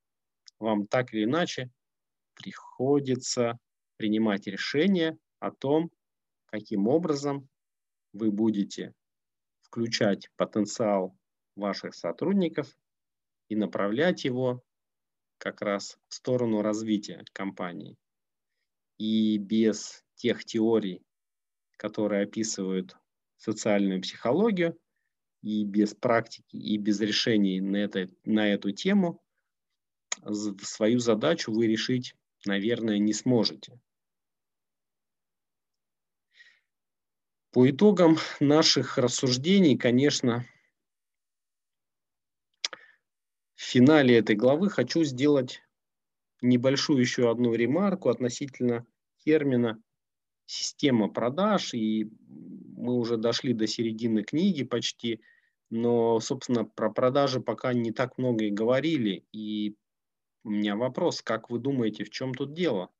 вам 0.59 0.87
так 0.87 1.12
или 1.12 1.25
иначе 1.25 1.70
приходится 2.35 3.59
принимать 3.97 4.47
решение 4.47 5.18
о 5.40 5.51
том, 5.51 5.90
каким 6.47 6.88
образом 6.88 7.49
вы 8.12 8.31
будете 8.31 8.94
включать 9.61 10.31
потенциал 10.37 11.16
ваших 11.55 11.94
сотрудников 11.94 12.75
и 13.49 13.57
направлять 13.57 14.25
его 14.25 14.62
как 15.38 15.61
раз 15.61 15.99
в 16.09 16.14
сторону 16.14 16.62
развития 16.62 17.25
компании. 17.33 17.97
И 18.97 19.37
без 19.37 20.03
тех 20.14 20.44
теорий, 20.44 21.03
которые 21.77 22.23
описывают 22.23 22.97
социальную 23.37 24.01
психологию, 24.01 24.79
и 25.45 25.63
без 25.67 25.95
практики, 25.95 26.57
и 26.57 26.79
без 26.79 27.01
решений 27.01 27.61
на, 27.61 27.77
это, 27.77 28.09
на 28.25 28.49
эту 28.49 28.71
тему, 28.73 29.23
свою 30.63 31.01
задачу 31.01 31.53
вы 31.53 31.67
решить, 31.67 32.15
наверное, 32.47 32.99
не 32.99 33.13
сможете. 33.13 33.79
По 37.51 37.69
итогам 37.69 38.17
наших 38.41 38.97
рассуждений, 38.97 39.77
конечно, 39.77 40.47
в 43.55 43.61
финале 43.61 44.17
этой 44.17 44.37
главы 44.37 44.71
хочу 44.71 45.05
сделать 45.05 45.61
небольшую 46.41 47.01
еще 47.01 47.31
одну 47.31 47.53
ремарку 47.53 48.09
относительно 48.09 48.87
термина 49.19 49.79
система 50.47 51.09
продаж, 51.09 51.75
и 51.75 52.11
мы 52.29 52.95
уже 52.95 53.19
дошли 53.19 53.53
до 53.53 53.67
середины 53.67 54.23
книги 54.23 54.65
почти, 54.65 55.21
но, 55.75 56.21
собственно, 56.21 56.65
про 56.65 56.89
продажи 56.89 57.41
пока 57.41 57.73
не 57.73 57.91
так 57.91 58.17
много 58.17 58.45
и 58.45 58.53
говорили, 58.53 59.25
и 59.33 59.75
у 60.45 60.51
меня 60.51 60.77
вопрос, 60.77 61.21
как 61.21 61.51
вы 61.51 61.59
думаете, 61.59 62.05
в 62.05 62.11
чем 62.11 62.33
тут 62.33 62.55
дело? 62.55 62.91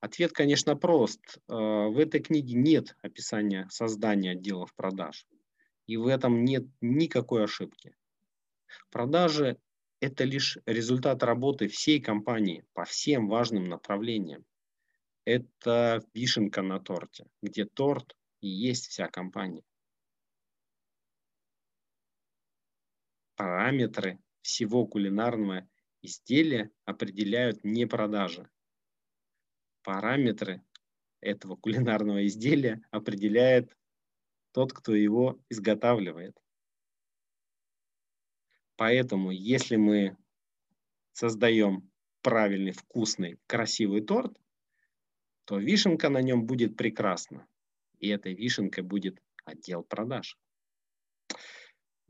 Ответ, 0.00 0.32
конечно, 0.32 0.76
прост. 0.76 1.20
Э, 1.48 1.52
в 1.52 1.98
этой 1.98 2.22
книге 2.22 2.54
нет 2.54 2.96
описания 3.02 3.68
создания 3.70 4.30
отделов 4.30 4.74
продаж. 4.74 5.26
И 5.86 5.98
в 5.98 6.06
этом 6.06 6.42
нет 6.42 6.64
никакой 6.80 7.44
ошибки. 7.44 7.94
Продажи– 8.90 9.58
это 10.00 10.24
лишь 10.24 10.56
результат 10.64 11.22
работы 11.22 11.68
всей 11.68 12.00
компании 12.00 12.64
по 12.72 12.86
всем 12.86 13.28
важным 13.28 13.68
направлениям. 13.68 14.46
Это 15.26 16.02
вишенка 16.14 16.62
на 16.62 16.80
торте, 16.80 17.26
где 17.42 17.66
торт 17.66 18.16
и 18.40 18.48
есть 18.48 18.86
вся 18.86 19.08
компания. 19.08 19.64
Параметры 23.42 24.20
всего 24.42 24.86
кулинарного 24.86 25.68
изделия 26.00 26.70
определяют 26.84 27.64
не 27.64 27.86
продажи, 27.86 28.48
параметры 29.82 30.62
этого 31.18 31.56
кулинарного 31.56 32.24
изделия 32.28 32.86
определяет 32.92 33.76
тот, 34.52 34.72
кто 34.72 34.94
его 34.94 35.42
изготавливает. 35.50 36.40
Поэтому, 38.76 39.32
если 39.32 39.74
мы 39.74 40.16
создаем 41.10 41.90
правильный, 42.20 42.70
вкусный, 42.70 43.40
красивый 43.48 44.02
торт, 44.02 44.40
то 45.46 45.58
вишенка 45.58 46.10
на 46.10 46.22
нем 46.22 46.46
будет 46.46 46.76
прекрасна. 46.76 47.48
И 47.98 48.06
этой 48.06 48.34
вишенкой 48.34 48.84
будет 48.84 49.20
отдел 49.44 49.82
продаж. 49.82 50.38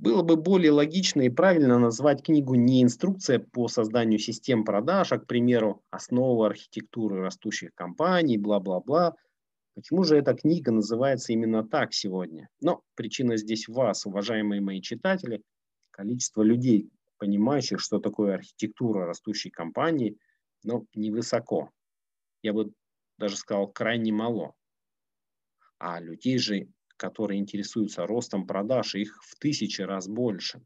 Было 0.03 0.25
бы 0.25 0.35
более 0.35 0.73
логично 0.73 1.21
и 1.21 1.29
правильно 1.29 1.79
назвать 1.79 2.25
книгу 2.25 2.57
не 2.57 2.83
инструкция 2.83 3.39
по 3.39 3.69
созданию 3.69 4.19
систем 4.19 4.65
продаж, 4.65 5.13
а, 5.13 5.19
к 5.21 5.29
примеру, 5.29 5.81
основа 5.91 6.49
архитектуры 6.49 7.21
растущих 7.21 7.73
компаний, 7.77 8.37
бла-бла-бла. 8.37 9.15
Почему 9.77 10.03
же 10.03 10.17
эта 10.17 10.35
книга 10.35 10.73
называется 10.73 11.33
именно 11.33 11.63
так 11.63 11.95
сегодня? 11.95 12.49
Но 12.61 12.83
причина 12.97 13.37
здесь 13.37 13.69
в 13.69 13.75
вас, 13.75 14.05
уважаемые 14.05 14.61
мои 14.61 14.81
читатели. 14.81 15.41
Количество 15.93 16.43
людей, 16.43 16.91
понимающих, 17.19 17.79
что 17.79 18.01
такое 18.01 18.35
архитектура 18.35 19.07
растущей 19.07 19.51
компании, 19.51 20.19
но 20.65 20.85
невысоко. 20.97 21.71
Я 22.43 22.55
бы 22.55 22.73
даже 23.19 23.37
сказал, 23.37 23.69
крайне 23.69 24.13
мало. 24.13 24.55
А 25.79 26.01
людей 26.01 26.39
же 26.39 26.67
которые 26.97 27.41
интересуются 27.41 28.07
ростом 28.07 28.47
продаж, 28.47 28.95
их 28.95 29.23
в 29.23 29.37
тысячи 29.39 29.83
раз 29.83 30.09
больше. 30.09 30.63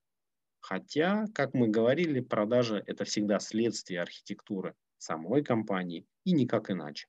Хотя, 0.60 1.26
как 1.34 1.54
мы 1.54 1.68
говорили, 1.68 2.20
продажи– 2.20 2.82
это 2.86 3.04
всегда 3.04 3.38
следствие 3.38 4.00
архитектуры 4.00 4.74
самой 4.98 5.44
компании 5.44 6.06
и 6.24 6.32
никак 6.32 6.70
иначе. 6.70 7.06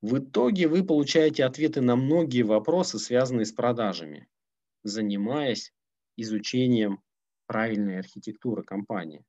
В 0.00 0.18
итоге 0.18 0.68
вы 0.68 0.84
получаете 0.84 1.44
ответы 1.44 1.80
на 1.80 1.96
многие 1.96 2.42
вопросы, 2.42 2.98
связанные 2.98 3.46
с 3.46 3.52
продажами, 3.52 4.28
занимаясь 4.84 5.72
изучением 6.16 7.02
правильная 7.46 7.98
архитектура 7.98 8.62
компании. 8.62 9.24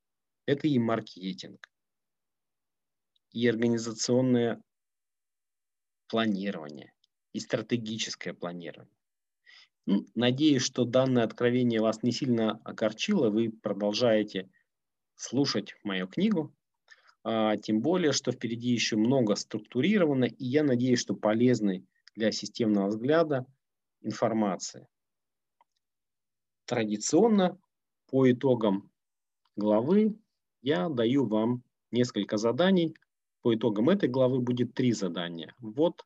Это 0.46 0.68
и 0.68 0.78
маркетинг, 0.78 1.68
и 3.32 3.48
организационное 3.48 4.62
планирование, 6.08 6.92
и 7.32 7.40
стратегическое 7.40 8.32
планирование. 8.32 8.94
Ну, 9.86 10.06
надеюсь, 10.14 10.62
что 10.62 10.84
данное 10.84 11.24
откровение 11.24 11.80
вас 11.80 12.02
не 12.02 12.12
сильно 12.12 12.60
огорчило, 12.64 13.30
вы 13.30 13.50
продолжаете 13.50 14.50
слушать 15.16 15.74
мою 15.82 16.06
книгу, 16.06 16.54
а, 17.22 17.56
тем 17.56 17.80
более, 17.80 18.12
что 18.12 18.32
впереди 18.32 18.70
еще 18.70 18.96
много 18.96 19.34
структурировано, 19.34 20.24
и 20.24 20.44
я 20.44 20.62
надеюсь, 20.62 21.00
что 21.00 21.14
полезной 21.14 21.84
для 22.14 22.32
системного 22.32 22.88
взгляда 22.88 23.46
информации. 24.00 24.86
Традиционно 26.64 27.58
по 28.06 28.30
итогам 28.30 28.90
главы 29.56 30.16
я 30.62 30.88
даю 30.88 31.26
вам 31.26 31.62
несколько 31.90 32.36
заданий. 32.36 32.94
По 33.42 33.54
итогам 33.54 33.88
этой 33.88 34.08
главы 34.08 34.40
будет 34.40 34.74
три 34.74 34.92
задания. 34.92 35.54
Вот 35.58 36.04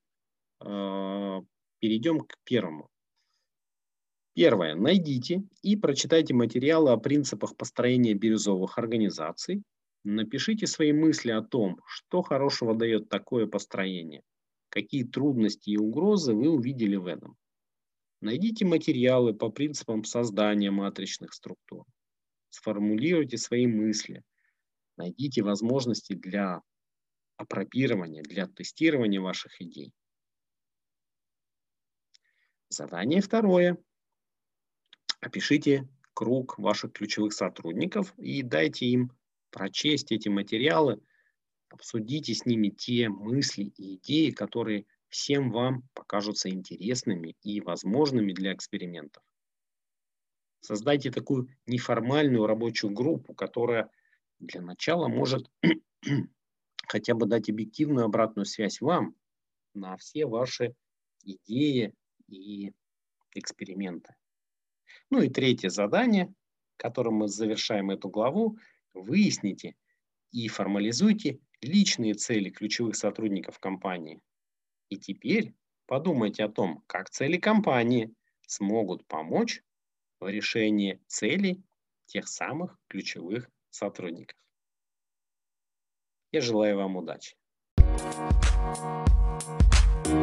перейдем 0.64 2.20
к 2.20 2.36
первому. 2.44 2.88
Первое. 4.34 4.74
Найдите 4.74 5.44
и 5.62 5.76
прочитайте 5.76 6.34
материалы 6.34 6.90
о 6.90 6.96
принципах 6.96 7.56
построения 7.56 8.14
бирюзовых 8.14 8.78
организаций. 8.78 9.62
Напишите 10.02 10.66
свои 10.66 10.92
мысли 10.92 11.30
о 11.30 11.40
том, 11.40 11.78
что 11.86 12.22
хорошего 12.22 12.74
дает 12.74 13.08
такое 13.08 13.46
построение, 13.46 14.22
какие 14.70 15.04
трудности 15.04 15.70
и 15.70 15.76
угрозы 15.76 16.34
вы 16.34 16.50
увидели 16.50 16.96
в 16.96 17.06
этом. 17.06 17.36
Найдите 18.20 18.64
материалы 18.64 19.34
по 19.34 19.50
принципам 19.50 20.02
создания 20.04 20.70
матричных 20.70 21.32
структур. 21.32 21.84
Сформулируйте 22.50 23.36
свои 23.38 23.66
мысли. 23.66 24.22
Найдите 24.96 25.42
возможности 25.42 26.14
для 26.14 26.60
опробирования, 27.36 28.22
для 28.22 28.46
тестирования 28.46 29.20
ваших 29.20 29.60
идей. 29.60 29.92
Задание 32.74 33.20
второе. 33.20 33.78
Опишите 35.20 35.88
круг 36.12 36.58
ваших 36.58 36.92
ключевых 36.92 37.32
сотрудников 37.32 38.12
и 38.18 38.42
дайте 38.42 38.86
им 38.86 39.12
прочесть 39.50 40.10
эти 40.10 40.28
материалы, 40.28 41.00
обсудите 41.68 42.34
с 42.34 42.46
ними 42.46 42.70
те 42.70 43.08
мысли 43.08 43.72
и 43.76 43.94
идеи, 43.94 44.30
которые 44.30 44.86
всем 45.08 45.52
вам 45.52 45.88
покажутся 45.94 46.50
интересными 46.50 47.36
и 47.42 47.60
возможными 47.60 48.32
для 48.32 48.52
экспериментов. 48.52 49.22
Создайте 50.58 51.12
такую 51.12 51.46
неформальную 51.66 52.44
рабочую 52.44 52.92
группу, 52.92 53.34
которая 53.34 53.88
для 54.40 54.60
начала 54.60 55.06
может 55.06 55.48
хотя 56.88 57.14
бы 57.14 57.26
дать 57.26 57.48
объективную 57.48 58.06
обратную 58.06 58.46
связь 58.46 58.80
вам 58.80 59.14
на 59.74 59.96
все 59.96 60.26
ваши 60.26 60.74
идеи 61.22 61.94
и 62.34 62.72
эксперименты. 63.34 64.14
Ну 65.10 65.22
и 65.22 65.28
третье 65.28 65.68
задание, 65.68 66.32
которым 66.76 67.14
мы 67.14 67.28
завершаем 67.28 67.90
эту 67.90 68.08
главу, 68.08 68.58
выясните 68.92 69.76
и 70.30 70.48
формализуйте 70.48 71.40
личные 71.60 72.14
цели 72.14 72.50
ключевых 72.50 72.96
сотрудников 72.96 73.58
компании. 73.58 74.20
И 74.88 74.96
теперь 74.96 75.54
подумайте 75.86 76.44
о 76.44 76.48
том, 76.48 76.82
как 76.86 77.10
цели 77.10 77.36
компании 77.38 78.14
смогут 78.46 79.06
помочь 79.06 79.62
в 80.20 80.28
решении 80.28 81.00
целей 81.06 81.62
тех 82.06 82.28
самых 82.28 82.78
ключевых 82.88 83.50
сотрудников. 83.70 84.38
Я 86.32 86.40
желаю 86.40 86.76
вам 86.76 86.96
удачи. 86.96 87.36
Thank 90.04 90.18